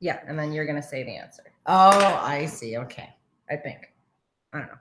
[0.00, 1.42] Yeah, and then you're gonna say the answer.
[1.66, 2.76] Oh, I see.
[2.78, 3.10] Okay.
[3.50, 3.92] I think.
[4.52, 4.74] I don't know.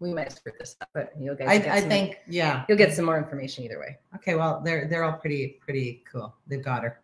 [0.00, 1.48] We might screw this up, but you'll get.
[1.48, 2.64] I, get I some- think, yeah.
[2.68, 3.98] you'll get some more information either way.
[4.16, 6.34] Okay, well, they're they're all pretty pretty cool.
[6.46, 7.01] They've got her.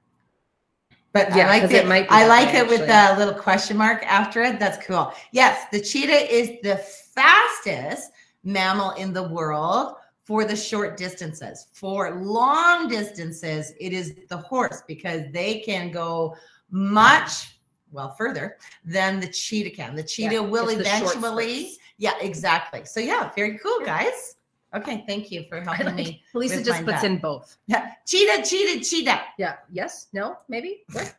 [1.12, 1.86] But Yeah, I like it.
[1.86, 4.58] it I like way, it with the little question mark after it.
[4.58, 5.12] That's cool.
[5.32, 8.10] Yes, the cheetah is the fastest
[8.44, 9.94] mammal in the world
[10.24, 11.68] for the short distances.
[11.72, 16.36] For long distances, it is the horse because they can go
[16.70, 17.58] much
[17.90, 19.94] well further than the cheetah can.
[19.96, 21.78] The cheetah Yeah, will it's the short eventually.
[21.96, 22.84] Yeah, exactly.
[22.84, 24.36] So yeah, very cool, guys.
[24.74, 26.22] Okay, thank you for helping me.
[26.35, 27.11] Lisa with just my puts gut.
[27.11, 27.57] in both.
[27.66, 29.20] Yeah, cheetah, cheetah, cheetah.
[29.38, 29.57] Yeah.
[29.72, 30.09] Yes.
[30.12, 30.38] No.
[30.48, 30.83] Maybe.
[30.92, 31.14] What?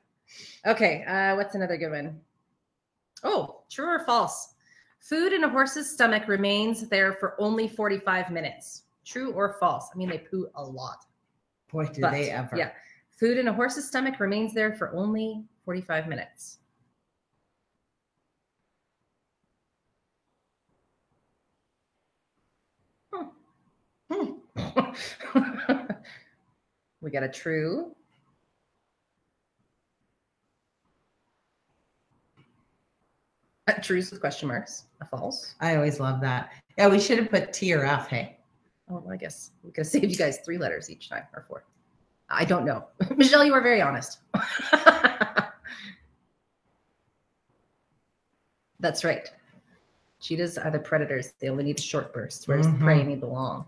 [0.67, 1.03] okay.
[1.05, 2.19] Uh, what's another good one?
[3.23, 4.53] Oh, true or false?
[4.99, 8.83] Food in a horse's stomach remains there for only 45 minutes.
[9.05, 9.89] True or false?
[9.93, 11.05] I mean, they poo a lot.
[11.71, 12.55] Boy, do but, they ever.
[12.55, 12.71] Yeah.
[13.11, 16.58] Food in a horse's stomach remains there for only 45 minutes.
[24.11, 24.33] Hmm.
[27.01, 27.95] we got a true.
[33.67, 34.85] A trues with question marks.
[35.01, 35.53] A false.
[35.61, 36.51] I always love that.
[36.77, 38.07] Yeah, we should have put T or F.
[38.07, 38.39] Hey,
[38.89, 41.45] Oh, well, I guess we could have saved you guys three letters each time or
[41.47, 41.63] four.
[42.29, 42.85] I don't know.
[43.15, 44.19] Michelle, you are very honest.
[48.79, 49.29] That's right.
[50.21, 51.33] Cheetahs are the predators.
[51.39, 53.65] They only need short bursts, whereas the prey need the long.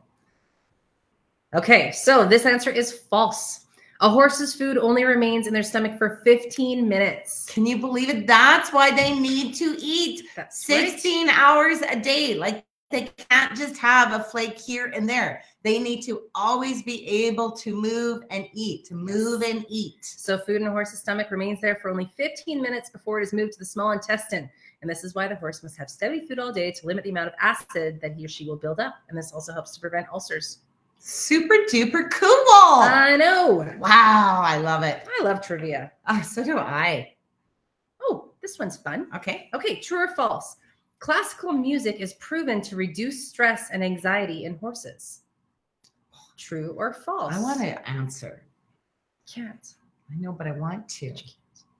[1.54, 3.66] Okay, so this answer is false.
[4.00, 7.46] A horse's food only remains in their stomach for 15 minutes.
[7.46, 8.26] can you believe it?
[8.26, 10.90] That's why they need to eat That's right.
[10.90, 12.36] 16 hours a day.
[12.36, 15.44] Like they can't just have a flake here and there.
[15.64, 20.04] They need to always be able to move and eat, to move and eat.
[20.04, 23.34] So, food in a horse's stomach remains there for only 15 minutes before it is
[23.34, 24.50] moved to the small intestine.
[24.82, 27.12] And this is why the horse must have steady food all day to limit the
[27.12, 28.96] amount of acid that he or she will build up.
[29.10, 30.60] And this also helps to prevent ulcers.
[31.04, 32.30] Super duper cool.
[32.30, 33.76] I know.
[33.80, 35.08] wow, I love it.
[35.20, 35.92] I love trivia.
[36.08, 37.16] Oh, so do I.
[38.04, 39.08] Oh, this one's fun.
[39.16, 39.50] Okay.
[39.56, 40.58] Okay, true or false?
[41.00, 45.22] Classical music is proven to reduce stress and anxiety in horses.
[46.38, 47.34] True or false?
[47.34, 48.44] I want to answer.
[49.28, 49.74] Can't.
[50.12, 51.16] I know, but I want to.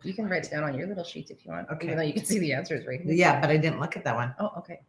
[0.02, 1.70] You can write it down on your little sheets if you want.
[1.70, 1.86] Okay.
[1.86, 3.14] Even though you can see the answers right here.
[3.14, 4.34] Yeah, but I didn't look at that one.
[4.40, 4.80] Oh, okay.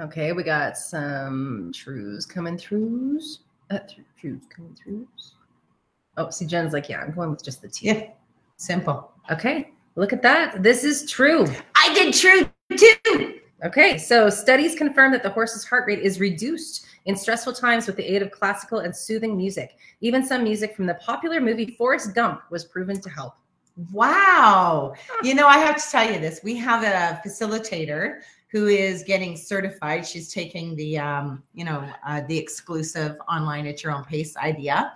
[0.00, 3.38] Okay, we got some trues coming throughs.
[3.70, 3.78] Uh,
[4.18, 5.32] trues coming throughs.
[6.16, 7.86] Oh, see, Jen's like, yeah, I'm going with just the T.
[7.88, 8.10] Yeah,
[8.56, 9.12] simple.
[9.30, 10.62] Okay, look at that.
[10.62, 11.46] This is true.
[11.74, 13.40] I did true too.
[13.64, 17.96] Okay, so studies confirm that the horse's heart rate is reduced in stressful times with
[17.96, 19.76] the aid of classical and soothing music.
[20.00, 23.34] Even some music from the popular movie Forrest Gump was proven to help.
[23.92, 24.94] Wow.
[25.22, 26.40] You know, I have to tell you this.
[26.42, 28.20] We have a facilitator
[28.52, 30.06] who is getting certified.
[30.06, 34.92] She's taking the, um, you know, uh, the exclusive online at your own pace idea.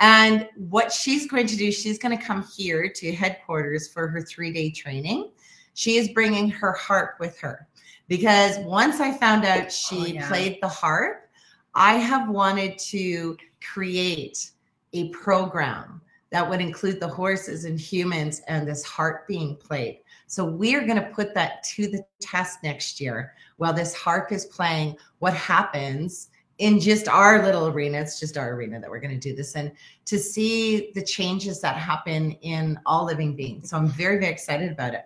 [0.00, 4.22] And what she's going to do, she's going to come here to headquarters for her
[4.22, 5.30] three day training.
[5.74, 7.68] She is bringing her harp with her
[8.08, 10.28] because once I found out she Oh, yeah.
[10.28, 11.28] played the harp,
[11.74, 14.50] I have wanted to create
[14.94, 16.00] a program
[16.34, 20.00] that would include the horses and humans and this harp being played.
[20.26, 24.32] So we are going to put that to the test next year while this harp
[24.32, 24.96] is playing.
[25.20, 27.98] What happens in just our little arena?
[27.98, 29.70] It's just our arena that we're going to do this in
[30.06, 33.70] to see the changes that happen in all living beings.
[33.70, 35.04] So I'm very, very excited about it.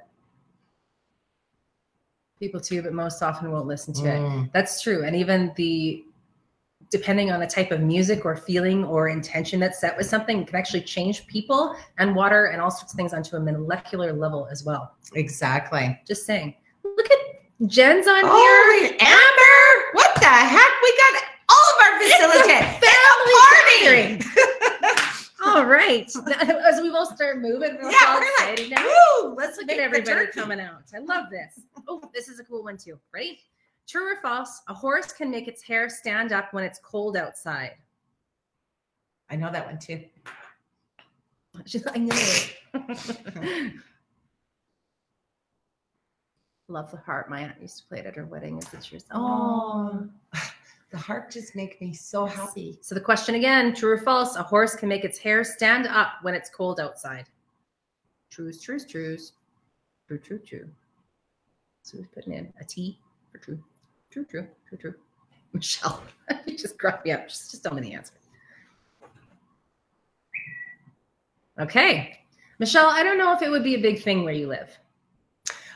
[2.41, 4.19] People too, but most often won't listen to it.
[4.19, 4.53] Mm.
[4.55, 5.05] That's true.
[5.05, 6.07] And even the
[6.91, 10.57] depending on the type of music or feeling or intention that's set with something can
[10.57, 14.65] actually change people and water and all sorts of things onto a molecular level as
[14.65, 14.95] well.
[15.15, 16.01] Exactly.
[16.07, 16.55] Just saying.
[16.85, 17.19] Look at
[17.67, 18.97] Jen's on oh, here.
[19.01, 19.89] Oh, Amber!
[19.93, 20.83] What the heck?
[20.83, 22.81] We got all of our facilitators.
[22.81, 24.25] Family party.
[25.45, 26.11] All right.
[26.41, 28.85] As we all start moving, we're Yeah, all we're like, now.
[29.23, 29.35] Woo!
[29.35, 30.83] Let's Look at everybody coming out.
[30.95, 31.61] I love this.
[31.89, 32.99] Oh, this is a cool one too.
[33.15, 33.41] Ready?
[33.89, 34.61] True or false?
[34.69, 37.77] A horse can make its hair stand up when it's cold outside.
[39.31, 40.05] I know that one too.
[41.65, 42.57] She's like, I know it.
[46.69, 47.31] Love the harp.
[47.31, 50.11] My aunt used to play it at her wedding a cheer song.
[50.35, 50.39] Oh,
[50.91, 52.79] the harp just make me so happy.
[52.83, 54.37] So the question again: True or false?
[54.37, 57.25] A horse can make its hair stand up when it's cold outside.
[58.31, 59.33] Trues, trues, trues.
[60.07, 60.69] True, true, true.
[61.85, 62.99] So who's putting in a T
[63.33, 63.59] for true?
[64.25, 64.95] True, true, true, true.
[65.53, 66.03] Michelle,
[66.47, 67.29] you just cracked me up.
[67.29, 68.15] Just, just tell me the answer.
[71.61, 72.19] Okay,
[72.59, 72.87] Michelle.
[72.87, 74.77] I don't know if it would be a big thing where you live.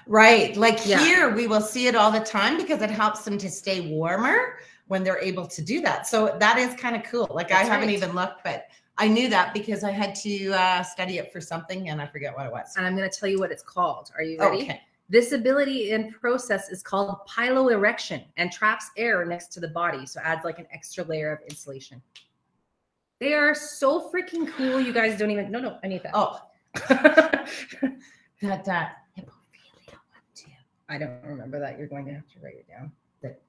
[0.06, 0.56] Right.
[0.56, 0.98] Like Yeah.
[1.04, 4.58] here, we will see it all the time because it helps them to stay warmer
[4.88, 6.06] when they're able to do that.
[6.06, 7.28] So that is kind of cool.
[7.30, 7.96] Like I haven't right.
[7.96, 8.66] even looked, but
[8.98, 12.36] I knew that because I had to uh, study it for something and I forget
[12.36, 12.74] what it was.
[12.76, 14.10] And I'm going to tell you what it's called.
[14.16, 14.62] Are you ready?
[14.62, 14.80] Okay.
[15.08, 20.06] This ability and process is called piloerection and traps air next to the body.
[20.06, 22.00] So adds like an extra layer of insulation.
[23.20, 24.80] They are so freaking cool.
[24.80, 26.12] You guys don't even, no, no, I need that.
[26.14, 26.40] Oh,
[28.48, 28.96] that
[30.34, 30.50] too.
[30.88, 31.78] I don't remember that.
[31.78, 32.90] You're going to have to write it down.
[33.22, 33.40] That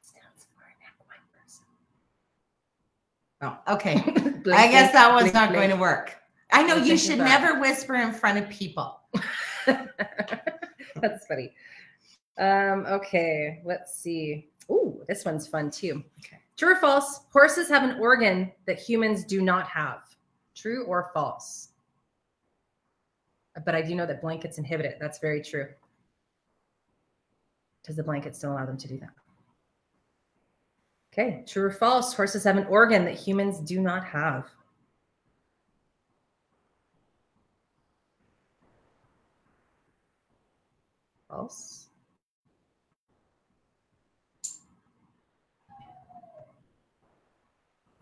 [0.00, 1.64] stands for an equine person.
[3.42, 3.96] Oh, okay.
[4.42, 5.60] Blink, I guess that one's blink, not blink.
[5.60, 6.16] going to work.
[6.52, 9.00] I know Don't you should never whisper in front of people.
[11.00, 11.52] That's funny.
[12.38, 14.48] Um, okay, let's see.
[14.70, 16.02] Ooh, this one's fun too.
[16.24, 16.38] Okay.
[16.56, 17.20] True or false?
[17.32, 20.00] Horses have an organ that humans do not have.
[20.54, 21.68] True or false?
[23.64, 24.98] But I do know that blankets inhibit it.
[25.00, 25.66] That's very true.
[27.84, 29.10] Does the blanket still allow them to do that?
[31.12, 32.14] Okay, true or false?
[32.14, 34.46] Horses have an organ that humans do not have.
[41.30, 41.86] False.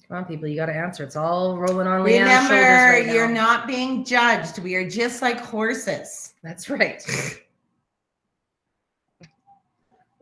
[0.09, 1.05] Come on, people, you got to answer.
[1.05, 3.12] It's all rolling on Leanne's shoulders Remember, right now.
[3.12, 4.59] you're not being judged.
[4.61, 6.33] We are just like horses.
[6.43, 7.05] That's right.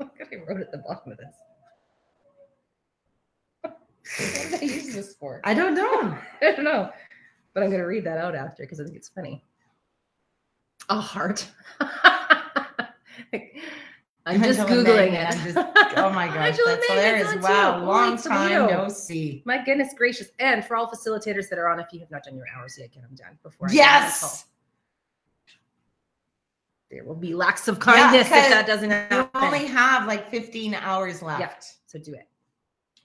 [0.00, 1.34] Look what I wrote at the bottom of this.
[4.50, 5.40] what did I use this for?
[5.44, 6.18] I don't know.
[6.42, 6.90] I don't know,
[7.54, 9.44] but I'm going to read that out after because I think it's funny.
[10.88, 11.46] A heart.
[14.28, 15.54] I'm just Angela googling May, it.
[15.54, 15.56] Just-
[15.98, 17.34] oh my gosh, Angela that's hilarious.
[17.36, 17.84] Wow, too.
[17.86, 19.42] long time no see.
[19.44, 20.28] My goodness gracious!
[20.40, 22.90] And for all facilitators that are on, if you have not done your hours yet,
[22.92, 23.68] get them done before.
[23.68, 24.30] I get on the call.
[24.30, 24.44] Yes.
[26.90, 29.44] There will be lacks of kindness if that doesn't You happen.
[29.44, 31.74] only have like 15 hours left.
[31.86, 32.28] So do it.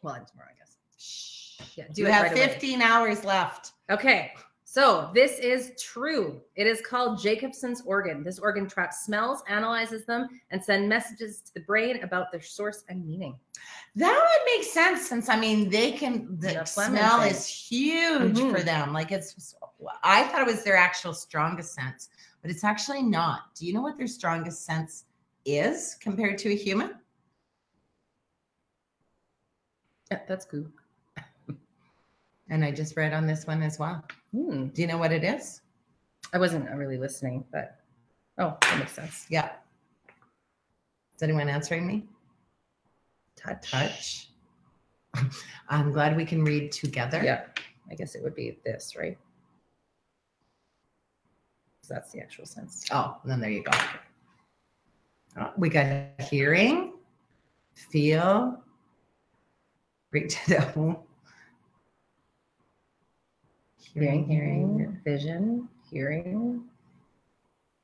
[0.04, 1.72] Well, and tomorrow, I guess.
[1.76, 2.48] Yeah, do you it have right away.
[2.48, 3.72] 15 hours left.
[3.90, 4.34] Okay,
[4.72, 6.40] so this is true.
[6.56, 8.24] It is called Jacobson's organ.
[8.24, 12.86] This organ traps smells, analyzes them, and send messages to the brain about their source
[12.88, 13.38] and meaning.
[13.98, 17.32] That would make sense since I mean they can the The smell thing.
[17.32, 18.50] is huge Mhm.
[18.50, 18.94] for them.
[18.94, 19.54] Like it's
[20.04, 22.08] I thought it was their actual strongest sense,
[22.42, 23.54] but it's actually not.
[23.56, 25.04] Do you know what their strongest sense
[25.44, 26.98] is compared to a human?
[30.10, 30.68] Yeah, that's cool.
[32.52, 34.04] And I just read on this one as well.
[34.34, 34.68] Hmm.
[34.68, 35.62] Do you know what it is?
[36.34, 37.78] I wasn't really listening, but
[38.38, 39.26] oh, that makes sense.
[39.30, 39.52] Yeah.
[41.16, 42.04] Is anyone answering me?
[43.38, 43.72] Touch.
[43.72, 44.30] Touch.
[45.70, 47.22] I'm glad we can read together.
[47.24, 47.46] Yeah.
[47.90, 49.18] I guess it would be this, right?
[51.90, 52.86] That's the actual sense.
[52.92, 53.78] Oh, then there you go.
[55.38, 56.94] Uh, We got hearing,
[57.76, 58.62] feel,
[60.12, 60.98] reach down.
[63.94, 66.64] Hearing, hearing, vision, hearing.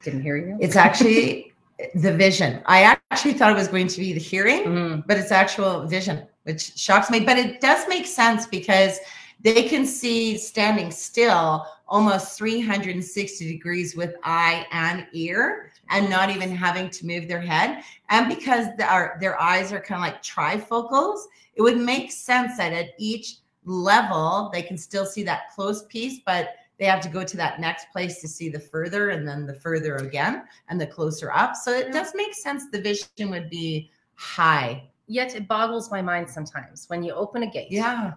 [0.04, 0.58] Didn't hear you.
[0.62, 1.54] It's actually
[1.96, 2.62] the vision.
[2.66, 6.26] I actually thought it was going to be the hearing, Mm, but it's actual vision,
[6.44, 7.20] which shocks me.
[7.20, 9.00] But it does make sense because
[9.42, 16.52] they can see standing still almost 360 degrees with eye and ear and not even
[16.52, 17.84] having to move their head.
[18.10, 21.20] And because the, our, their eyes are kind of like trifocals,
[21.56, 23.38] it would make sense that at each
[23.68, 27.60] level, they can still see that close piece, but they have to go to that
[27.60, 31.56] next place to see the further and then the further again and the closer up.
[31.56, 34.84] So it does make sense the vision would be high.
[35.08, 37.72] Yet it boggles my mind sometimes when you open a gate.
[37.72, 38.14] Yeah.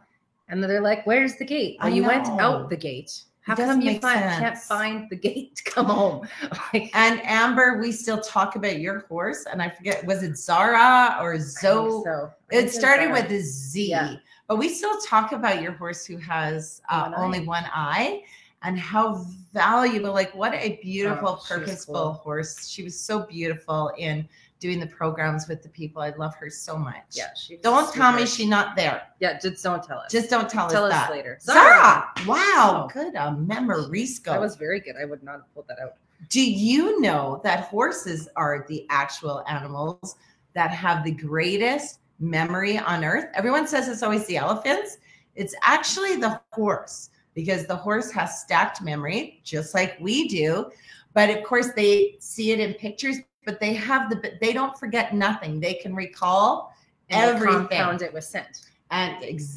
[0.48, 3.22] And they're like, "Where's the gate?" Well, I you went out the gate.
[3.42, 6.28] How come you find, can't find the gate to come home?
[6.74, 11.16] Like, And Amber, we still talk about your horse, and I forget was it Zara
[11.20, 12.02] or I think Zo?
[12.04, 12.30] so.
[12.50, 13.22] It started Zara.
[13.22, 14.16] with a Z, Yeah.
[14.50, 18.24] But we still talk about your horse who has uh, One only one eye,
[18.64, 20.12] and how valuable.
[20.12, 22.12] Like what a beautiful, Oh, purposeful cool.
[22.14, 22.68] horse.
[22.68, 24.28] She was so beautiful in
[24.58, 26.02] doing the programs with the people.
[26.02, 27.04] I love her so much.
[27.12, 27.32] Yeah.
[27.34, 29.02] She Don't tell me she's not there.
[29.20, 30.10] Yeah, just don't tell us.
[30.10, 31.10] Just don't tell, tell us us that.
[31.12, 31.38] later.
[31.40, 32.90] Zara, wow, Oh.
[32.92, 34.34] good uh, memory scope.
[34.34, 34.96] That was very good.
[35.00, 35.94] I would not have pulled that out.
[36.28, 40.16] Do you know that horses are the actual animals
[40.54, 43.26] that have the greatest memory on earth?
[43.34, 44.98] Everyone says it's always the elephants.
[45.34, 50.70] It's actually the horse because the horse has stacked memory, just like we do.
[51.14, 55.14] But of course, they see it in pictures, but they have the, they don't forget
[55.14, 55.58] nothing.
[55.60, 56.74] They can recall
[57.08, 57.56] And everything.
[57.68, 58.66] compound it with scent.
[58.90, 59.54] And is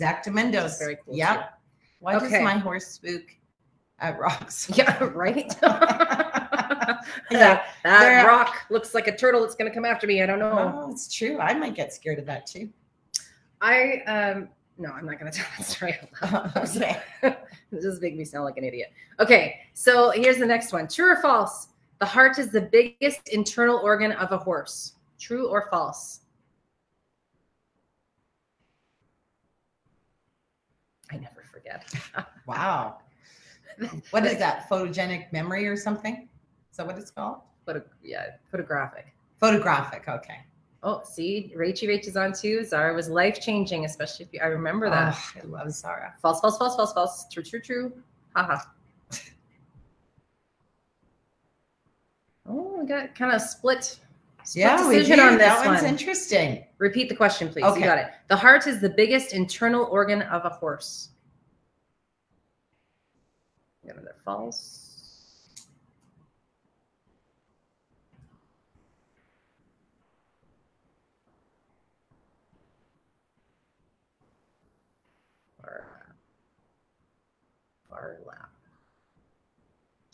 [0.80, 1.40] very cool, Yep.
[1.40, 1.46] too.
[2.00, 3.24] Why does my horse spook
[4.00, 4.70] at rocks?
[4.76, 5.52] Yeah, right.
[7.32, 7.64] Yeah.
[7.84, 10.22] that rock looks like a turtle that's going to come after me.
[10.22, 10.84] I don't know.
[10.86, 11.40] Oh, it's true.
[11.40, 12.70] I might get scared of that too.
[13.62, 15.96] I um no, I'm not going to tell that story.
[16.24, 16.58] out loud.
[16.68, 17.38] okay.
[17.72, 18.92] this is making me sound like an idiot.
[19.20, 20.88] Okay, so here's the next one.
[20.88, 21.68] True or false?
[22.00, 24.94] The heart is the biggest internal organ of a horse.
[25.20, 26.22] True or false?
[31.12, 31.86] I never forget.
[32.48, 32.98] Wow.
[34.10, 34.68] What is that?
[34.70, 36.28] Photogenic memory or something?
[36.74, 37.38] Is that what it's called?
[37.68, 39.14] Photo, yeah, photographic.
[39.40, 40.10] Photographic.
[40.10, 40.40] Okay.
[40.82, 42.66] Oh, see, Rachy Rach is on too.
[42.66, 45.16] Zara was life changing, especially if you, I remember that.
[45.16, 46.16] Oh, I love Zara.
[46.20, 47.26] False, false, false, false, false.
[47.32, 47.94] True, true, true.
[48.36, 48.58] Haha.
[52.50, 53.84] Oh, we got kind of split.
[54.44, 55.24] split Yeah, we decision do.
[55.24, 55.92] on this that one's one.
[55.92, 56.66] interesting.
[56.80, 57.64] Repeat the question, please.
[57.64, 57.80] Okay.
[57.82, 58.08] You got it.
[58.30, 61.10] The heart is the biggest internal organ of a horse.
[63.86, 64.84] Got another false.
[75.62, 75.86] Far,
[78.26, 78.50] lap.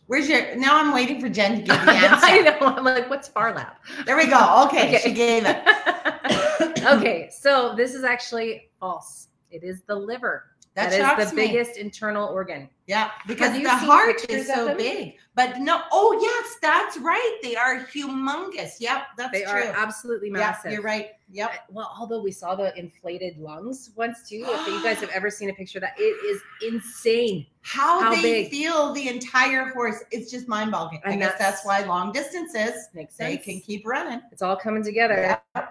[0.07, 0.55] Where's your?
[0.55, 2.25] Now I'm waiting for Jen to give the answer.
[2.25, 2.57] I know.
[2.67, 3.79] I'm like, what's Phar Lap?
[4.05, 4.65] there we go.
[4.67, 4.99] Okay, Okay.
[5.03, 6.83] she gave it.
[6.85, 9.27] okay, so this is actually false.
[9.51, 10.45] It is the liver.
[10.79, 11.47] That, that is the me.
[11.47, 12.69] biggest internal organ.
[12.87, 15.15] Yeah, because the heart is so big.
[15.35, 17.37] But no, oh yes, that's right.
[17.43, 18.73] They are humongous.
[18.79, 19.51] Yep, that's They true.
[19.51, 20.71] are absolutely yeah, massive.
[20.71, 21.11] you're right.
[21.31, 21.49] Yep.
[21.49, 24.43] Uh, Well, although we saw the inflated lungs once too.
[24.47, 26.41] If you guys have ever seen a picture of that, it is
[26.73, 27.45] insane.
[27.61, 28.51] How, How they big?
[28.51, 31.01] feel the entire horse, it's just mind boggling.
[31.05, 34.21] I guess that's- why long distances, Makes they can keep running.
[34.31, 35.39] It's all coming together.
[35.55, 35.67] Yeah.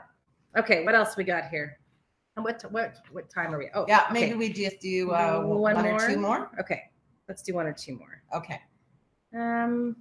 [0.56, 1.78] Okay, what else we got here?
[2.39, 3.68] And what what what time are we?
[3.74, 4.34] Oh, Yeah, maybe okay.
[4.36, 6.53] we just do uh, One one, or two more.
[6.61, 6.82] Okay,
[7.28, 8.22] let's do one or two more.
[8.32, 8.61] Okay.
[9.36, 9.97] Um,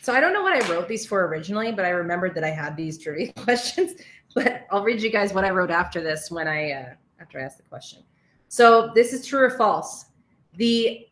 [0.00, 2.48] so I don't know what I wrote these for originally, but I remembered that I
[2.48, 4.00] had these trivia questions.
[4.34, 7.42] But I'll read you guys what I wrote after this when I uh, after I
[7.42, 8.02] asked the question.
[8.48, 10.06] So this is true or false?
[10.54, 11.06] The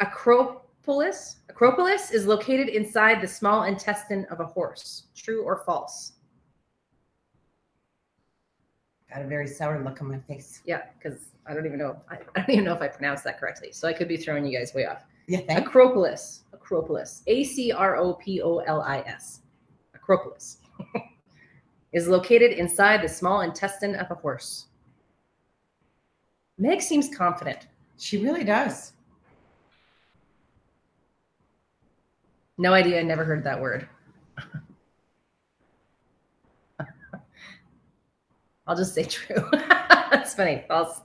[0.00, 5.04] Acropolis Acropolis is located inside the small intestine of a horse.
[5.14, 6.12] True or false?
[9.12, 10.62] Got a very sour look on my face.
[10.64, 12.00] Yeah, because I don't even know.
[12.10, 13.70] I, I don't even know if I pronounced that correctly.
[13.72, 15.04] So I could be throwing you guys way off.
[15.28, 15.40] Yeah.
[15.40, 15.66] think?
[15.66, 16.42] Acropolis.
[16.52, 17.22] Acropolis.
[17.26, 19.40] A C R O P O L I S.
[19.94, 20.58] Acropolis.
[21.92, 24.66] is located inside the small intestine of a horse.
[26.58, 27.68] Meg seems confident.
[27.98, 28.92] She really does.
[32.58, 33.00] No idea.
[33.00, 33.88] I never heard that word.
[38.66, 39.48] I'll just say true.
[39.52, 40.64] That's funny.
[40.68, 41.00] False.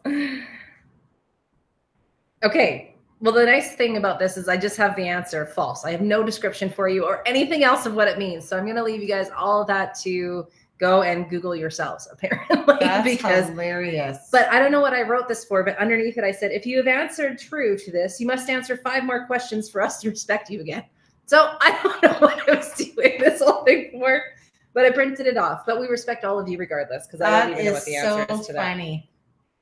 [2.43, 2.95] Okay.
[3.19, 5.85] Well, the nice thing about this is I just have the answer false.
[5.85, 8.47] I have no description for you or anything else of what it means.
[8.47, 10.47] So I'm going to leave you guys all of that to
[10.79, 12.75] go and Google yourselves, apparently.
[12.79, 14.29] That's because hilarious.
[14.31, 16.65] but I don't know what I wrote this for, but underneath it, I said, if
[16.65, 20.09] you have answered true to this, you must answer five more questions for us to
[20.09, 20.83] respect you again.
[21.27, 24.23] So I don't know what I was doing this whole thing for,
[24.73, 25.65] but I printed it off.
[25.65, 28.25] But we respect all of you regardless because I don't even know what the answer
[28.29, 28.71] so is to that.
[28.71, 29.09] funny.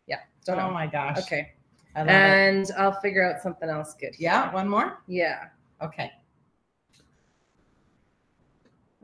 [0.08, 0.20] Yeah.
[0.46, 0.74] Don't Oh know.
[0.74, 1.18] my gosh.
[1.20, 1.52] Okay.
[1.96, 2.12] I love it.
[2.12, 4.16] And I'll figure out something else good.
[4.20, 5.02] Yeah, one more.
[5.08, 5.46] Yeah.
[5.82, 6.12] Okay.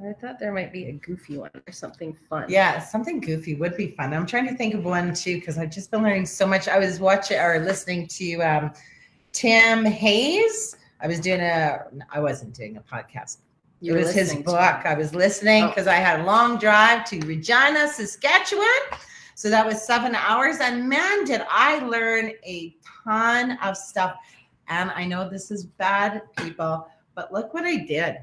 [0.03, 2.45] I thought there might be a goofy one or something fun.
[2.49, 4.14] Yeah, something goofy would be fun.
[4.14, 6.68] I'm trying to think of one too because I've just been learning so much.
[6.68, 8.74] I was watching or listening to um,
[9.32, 10.76] Tim Hayes.
[11.01, 11.86] I was doing a.
[12.12, 13.38] I wasn't doing a podcast.
[13.86, 14.58] You it was his book.
[14.86, 15.68] I was listening Oh.
[15.68, 18.66] because I had a long drive to Regina, Saskatchewan.
[19.36, 20.58] So that was seven hours.
[20.60, 24.16] And man, did I learn a ton of stuff.
[24.68, 28.18] And I know this is bad, people, but look what I did.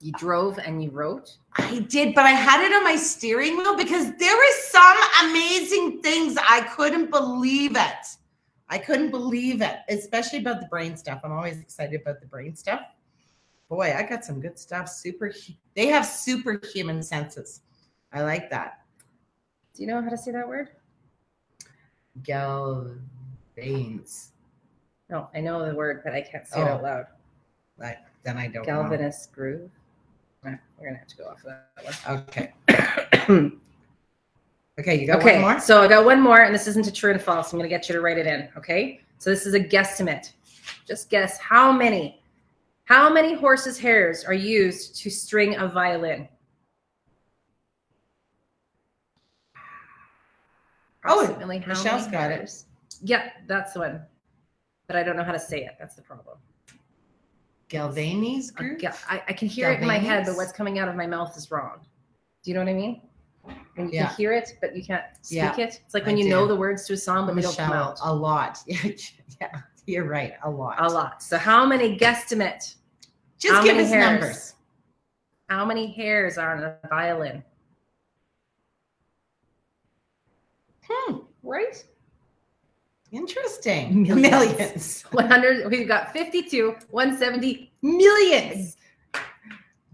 [0.00, 1.38] You drove and you wrote.
[1.56, 6.02] I did, but I had it on my steering wheel because there were some amazing
[6.02, 6.36] things.
[6.36, 8.06] I couldn't believe it.
[8.68, 11.22] I couldn't believe it, especially about the brain stuff.
[11.24, 12.82] I'm always excited about the brain stuff.
[13.68, 14.88] Boy, I got some good stuff.
[14.88, 15.32] Super,
[15.74, 17.60] they have superhuman senses.
[18.12, 18.82] I like that.
[19.74, 20.70] Do you know how to say that word?
[22.22, 24.28] Galvanes.
[25.10, 26.68] No, I know the word, but I can't say it Oh.
[26.74, 27.06] out loud.
[27.78, 29.70] Like, then I don't Galvanous groove.
[30.44, 32.18] Nah, we're gonna have to go off of that one.
[32.28, 32.52] Okay.
[34.80, 35.60] Okay, you got okay, one more?
[35.60, 37.52] so I got one more, and this isn't a true and false.
[37.52, 38.48] I'm gonna get you to write it in.
[38.56, 40.30] Okay, so this is a guesstimate.
[40.86, 42.22] Just guess how many,
[42.88, 46.26] how many horses' hairs are used to string a violin?
[51.04, 52.36] Oh, Michelle's got it.
[52.38, 52.64] hairs?
[53.02, 54.02] Yeah, that's the one.
[54.86, 55.72] But I don't know how to say it.
[55.78, 56.38] That's the problem.
[57.68, 58.82] Galvanese I, group?
[59.06, 61.36] I, I can hear it in my head, but what's coming out of my mouth
[61.36, 61.80] is wrong.
[62.42, 63.02] Do you know what I mean?
[63.74, 64.06] When you Yeah.
[64.06, 65.82] can hear it, but you can't speak Yeah, it.
[65.84, 66.30] It's like I when you do.
[66.30, 67.98] know the words to a song, but they don't come Michelle, out.
[68.02, 68.58] a lot.
[68.66, 70.32] yeah, you're right.
[70.44, 70.76] A lot.
[70.80, 71.22] A lot.
[71.22, 72.76] So how many guesstimate?
[73.38, 74.20] Just How give us hairs?
[74.20, 74.54] numbers.
[75.48, 77.42] How many hairs are on a violin?
[80.88, 81.18] Hmm.
[81.42, 81.82] Right?
[83.12, 84.02] Interesting.
[84.02, 84.30] Millions.
[84.30, 85.02] Millions.
[85.12, 85.70] 100.
[85.70, 88.76] We've got 52, 170 millions.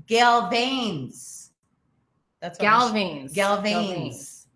[0.09, 1.51] Galvanes.
[2.41, 3.33] That's what Galvins.
[3.33, 4.47] Galvanes.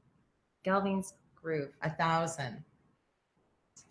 [0.64, 1.70] Galvayne's groove.
[1.82, 2.62] A thousand.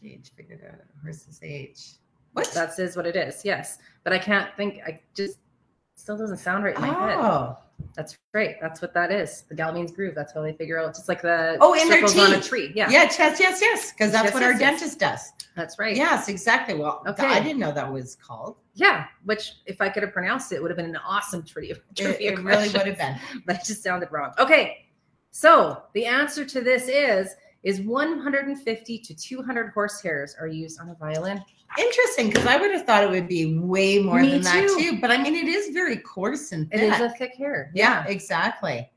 [0.04, 0.80] Age figured out.
[1.02, 1.94] Horse's age.
[2.38, 2.52] What?
[2.54, 3.42] That is what it is.
[3.44, 3.80] Yes.
[4.04, 4.80] But I can't think.
[4.86, 5.40] I just
[5.96, 7.18] still doesn't sound right in my head.
[7.20, 7.58] oh.
[7.96, 8.56] That's right.
[8.60, 9.44] That's what that is.
[9.50, 10.16] The Galvayne's groove.
[10.16, 10.96] That's how they figure out.
[10.96, 12.72] Just like the Oh, in their circles on a tree.
[12.76, 12.90] Yeah.
[12.90, 13.92] yes, yes, yes, yes.
[13.92, 14.60] Because that's Yes, what yes, our yes.
[14.60, 15.32] dentist does.
[15.56, 15.96] That's right.
[15.96, 16.74] Yes, exactly.
[16.76, 17.26] Well, Okay.
[17.28, 18.58] I didn't know that was called.
[18.74, 19.06] Yeah.
[19.26, 21.76] Which, if I could have pronounced it, it would have been an awesome trivia.
[21.98, 23.16] It, it really would have been.
[23.46, 24.34] but it just sounded wrong.
[24.40, 24.86] Okay.
[25.30, 30.90] So the answer to this is is 150 to 200 horse hairs are used on
[30.90, 31.44] a violin.
[31.78, 34.78] Interesting, because I would have thought it would be way more Me than that too.
[34.80, 35.02] too.
[35.02, 36.94] But I mean, it is very coarse and It thick.
[36.94, 37.72] is a thick hair.
[37.76, 38.90] yeah, exactly.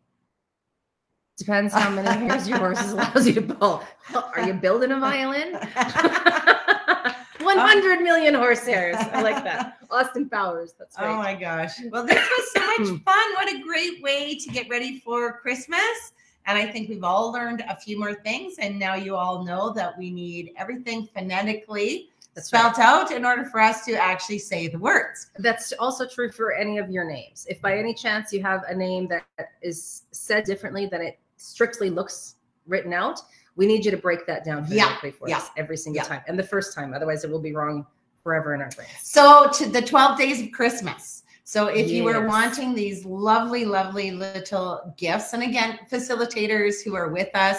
[1.36, 3.82] Depends how many hairs your horse allows you to pull.
[4.14, 5.54] Are you building a violin?
[7.42, 8.96] 100 million horse hairs.
[8.98, 9.78] I like that.
[9.90, 10.74] Austin Powers.
[10.78, 11.72] That's Oh my gosh.
[11.90, 13.34] Well, this was so much fun.
[13.34, 16.12] What a great way to get ready for Christmas.
[16.47, 18.57] And I think we've all learned a few more things.
[18.59, 23.45] And now you all know that we need everything phonetically That's spelt out in order
[23.45, 25.30] for us to actually say the words.
[25.38, 27.47] That's also true for any of your names.
[27.49, 29.24] If by any chance you have a name that
[29.62, 32.36] is said differently than it strictly looks
[32.66, 33.20] written out,
[33.57, 36.09] we need you to break that down Yeah, phonetically for yeah, us every single yeah.
[36.09, 36.22] time.
[36.26, 37.86] And the first time, otherwise it will be wrong
[38.22, 38.91] forever in our brains.
[39.03, 41.24] So to the 12 days of Christmas.
[41.51, 47.09] So if you were wanting these lovely, lovely little gifts, and again, facilitators who are
[47.09, 47.59] with us,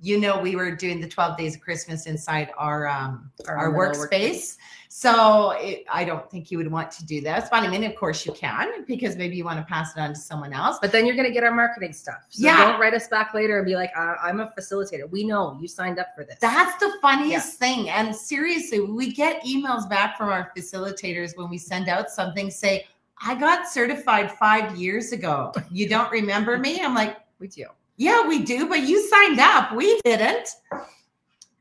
[0.00, 4.04] you know, we were doing the 12 days of Christmas inside our um, our, little
[4.04, 4.58] workspace.
[4.88, 7.96] So it, I don't think you would want to do this, but I mean, of
[7.96, 10.78] course you can because maybe you want to pass it on to someone else.
[10.80, 12.26] But then you're going to get our marketing stuff.
[12.28, 12.70] So Yeah.
[12.70, 15.10] don't write us back later and be like, I'm a facilitator.
[15.10, 16.38] We know you signed up for this.
[16.40, 17.90] That's the funniest thing.
[17.90, 22.86] And seriously, we get emails back from our facilitators when we send out something say,
[23.22, 25.52] I got certified five years ago.
[25.70, 26.80] You don't remember me?
[26.80, 27.66] I'm like, we do.
[27.96, 29.72] yeah, we do, but you signed up.
[29.74, 30.48] We didn't.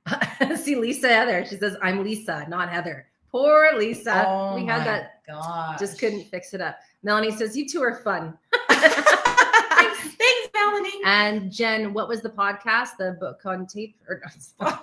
[0.57, 1.45] See Lisa Heather.
[1.45, 3.07] She says, I'm Lisa, not Heather.
[3.31, 4.25] Poor Lisa.
[4.27, 5.77] Oh we had that, God.
[5.77, 6.77] just couldn't fix it up.
[7.03, 8.37] Melanie says, You two are fun.
[8.69, 10.09] Thanks,
[10.53, 10.85] Melanie.
[10.85, 10.91] Melanie.
[11.05, 12.97] And Jen, what was the podcast?
[12.97, 14.21] The book on tape or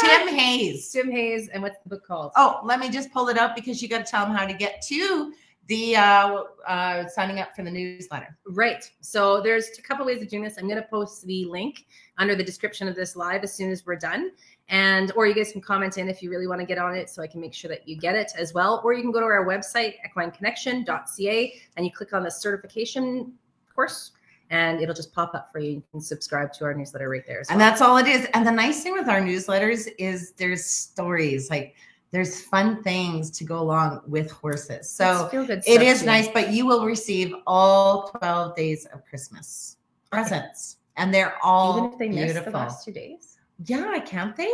[0.00, 0.90] Tim Hayes.
[0.90, 2.32] Tim Hayes, and what's the book called?
[2.36, 4.54] Oh, let me just pull it up because you got to tell them how to
[4.54, 5.32] get to
[5.68, 8.36] the uh, uh, signing up for the newsletter.
[8.46, 8.88] Right.
[9.00, 10.58] So there's a couple ways of doing this.
[10.58, 11.86] I'm going to post the link
[12.18, 14.30] under the description of this live as soon as we're done.
[14.68, 17.10] And or you guys can comment in if you really want to get on it
[17.10, 18.80] so I can make sure that you get it as well.
[18.84, 23.32] Or you can go to our website, equineconnection.ca, and you click on the certification
[23.74, 24.12] course
[24.50, 25.70] and it'll just pop up for you.
[25.70, 27.42] You can subscribe to our newsletter right there.
[27.50, 28.26] And that's all it is.
[28.34, 31.74] And the nice thing with our newsletters is there's stories like
[32.12, 34.88] there's fun things to go along with horses.
[34.88, 36.06] So it is too.
[36.06, 39.76] nice, but you will receive all 12 days of Christmas
[40.10, 40.78] presents.
[40.96, 42.34] And they're all even if they beautiful.
[42.34, 43.38] miss the last two days.
[43.64, 44.52] Yeah, can't they?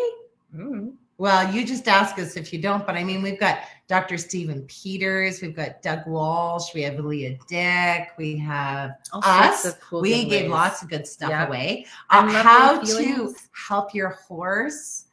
[0.57, 0.95] Mm.
[1.19, 4.17] Well, you just ask us if you don't, but I mean, we've got Dr.
[4.19, 9.75] Stephen Peters, we've got Doug Walsh, we have Leah Dick, we have All us.
[9.81, 11.47] Cool we gave lots of good stuff yeah.
[11.47, 11.87] away.
[12.11, 15.05] Um, how to help your horse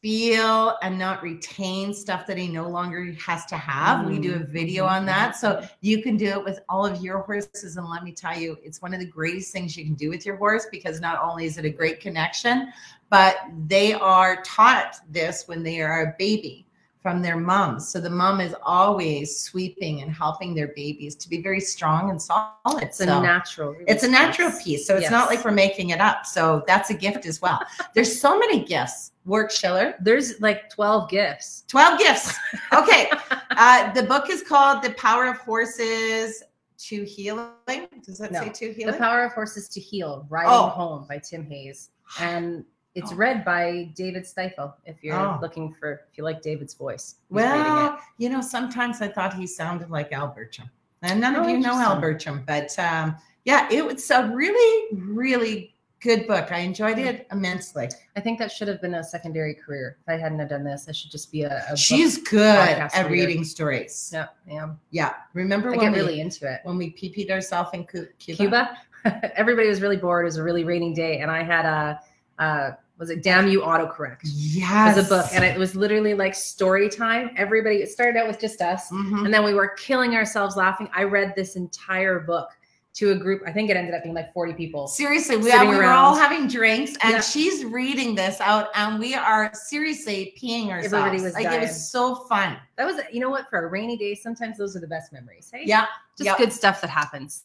[0.00, 4.00] feel and not retain stuff that he no longer has to have.
[4.00, 4.10] Mm-hmm.
[4.10, 4.52] We do a mm-hmm.
[4.52, 5.36] video on that.
[5.36, 7.76] So you can do it with all of your horses.
[7.76, 10.24] And let me tell you, it's one of the greatest things you can do with
[10.24, 12.72] your horse because not only is it a great connection,
[13.10, 16.67] but they are taught this when they are a baby
[17.08, 17.88] from their moms.
[17.88, 22.20] So the mom is always sweeping and helping their babies to be very strong and
[22.20, 22.82] solid.
[22.82, 23.74] It's so a natural.
[23.86, 24.86] It's a natural piece.
[24.86, 25.10] So it's yes.
[25.10, 26.26] not like we're making it up.
[26.26, 27.60] So that's a gift as well.
[27.94, 29.12] There's so many gifts.
[29.24, 29.94] Work Schiller.
[30.02, 31.64] There's like 12 gifts.
[31.68, 32.36] 12 gifts.
[32.74, 33.10] Okay.
[33.52, 36.42] uh, the book is called The Power of Horses
[36.76, 37.88] to Healing.
[38.04, 38.40] Does that no.
[38.42, 38.92] say to healing?
[38.92, 40.68] The Power of Horses to Heal, Riding oh.
[40.68, 41.90] Home by Tim Hayes.
[42.20, 42.66] And
[42.98, 43.16] it's oh.
[43.16, 44.74] read by David Stifel.
[44.84, 45.38] If you're oh.
[45.40, 47.16] looking for, if you like David's voice.
[47.30, 50.68] Well, you know, sometimes I thought he sounded like Al Burcham,
[51.02, 54.96] and none oh, of you know Al Burcham, but um, yeah, it was a really,
[54.96, 56.50] really good book.
[56.50, 57.88] I enjoyed it immensely.
[58.16, 59.98] I think that should have been a secondary career.
[60.00, 61.64] If I hadn't have done this, I should just be a.
[61.70, 63.26] a She's good at reader.
[63.26, 64.10] reading stories.
[64.12, 65.14] Yeah, yeah, yeah.
[65.34, 68.08] Remember I when get we, really into it when we pp'd ourselves in Cuba?
[68.18, 68.78] Cuba?
[69.36, 70.24] Everybody was really bored.
[70.24, 72.00] It was a really rainy day, and I had a.
[72.42, 74.18] a was it Damn You Autocorrect?
[74.24, 74.98] Yes.
[74.98, 75.26] As a book.
[75.32, 77.30] And it was literally like story time.
[77.36, 78.90] Everybody, it started out with just us.
[78.90, 79.24] Mm-hmm.
[79.24, 80.88] And then we were killing ourselves laughing.
[80.92, 82.50] I read this entire book
[82.94, 83.42] to a group.
[83.46, 84.88] I think it ended up being like 40 people.
[84.88, 87.20] Seriously, we, we were all having drinks and yeah.
[87.20, 90.92] she's reading this out and we are seriously peeing ourselves.
[90.92, 91.62] Everybody was like dying.
[91.62, 92.56] it was so fun.
[92.76, 95.48] That was you know what for a rainy day sometimes those are the best memories.
[95.52, 95.62] Hey?
[95.64, 95.86] Yeah.
[96.20, 97.44] Just good stuff that happens.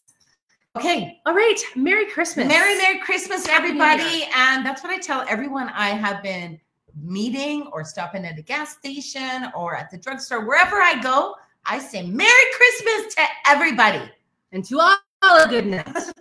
[0.76, 1.22] Okay.
[1.26, 1.60] All right.
[1.76, 2.48] Merry Christmas.
[2.48, 4.28] Merry, Merry Christmas, everybody.
[4.36, 6.60] And that's what I tell everyone I have been
[7.00, 11.78] meeting or stopping at a gas station or at the drugstore, wherever I go, I
[11.78, 14.02] say Merry Christmas to everybody.
[14.52, 14.98] And to all
[15.44, 15.86] a good night.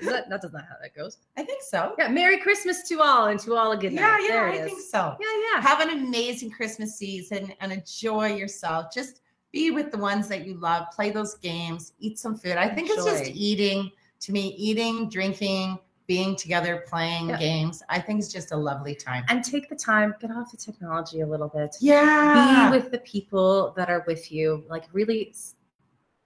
[0.00, 1.18] that, that does not how that goes.
[1.36, 1.92] I think so.
[1.98, 2.08] Yeah.
[2.08, 4.26] Merry Christmas to all and to all a good night.
[4.28, 5.16] Yeah, yeah, I think so.
[5.20, 5.60] Yeah, yeah.
[5.60, 8.92] Have an amazing Christmas season and enjoy yourself.
[8.94, 9.22] Just
[9.56, 12.56] be with the ones that you love, play those games, eat some food.
[12.58, 13.06] I think Enjoy.
[13.06, 13.90] it's just eating
[14.20, 17.82] to me, eating, drinking, being together, playing games.
[17.88, 19.24] I think it's just a lovely time.
[19.30, 21.74] And take the time, get off the technology a little bit.
[21.80, 22.68] Yeah.
[22.70, 24.62] Be with the people that are with you.
[24.68, 25.34] Like really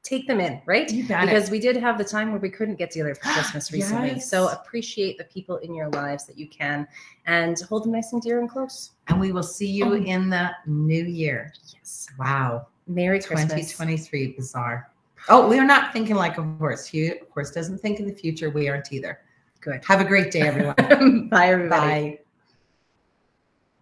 [0.03, 0.89] take them in, right?
[0.89, 1.53] Because it.
[1.53, 4.09] we did have the time where we couldn't get together for Christmas recently.
[4.09, 4.28] yes.
[4.28, 6.89] So appreciate the people in your lives that you can
[7.26, 8.91] and hold them nice and dear and close.
[9.07, 9.95] And we will see you oh.
[9.95, 11.53] in the new year.
[11.72, 12.09] Yes.
[12.18, 12.66] Wow.
[12.91, 13.53] Merry Christmas.
[13.53, 14.91] 2023, bizarre.
[15.28, 16.86] Oh, we are not thinking like a horse.
[16.86, 18.51] He, of course, doesn't think in the future.
[18.51, 19.20] We aren't either.
[19.61, 19.84] Good.
[19.84, 21.28] Have a great day, everyone.
[21.30, 22.11] Bye, everybody.
[22.11, 22.18] Bye.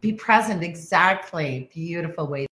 [0.00, 0.62] Be present.
[0.62, 1.70] Exactly.
[1.72, 2.46] Beautiful way.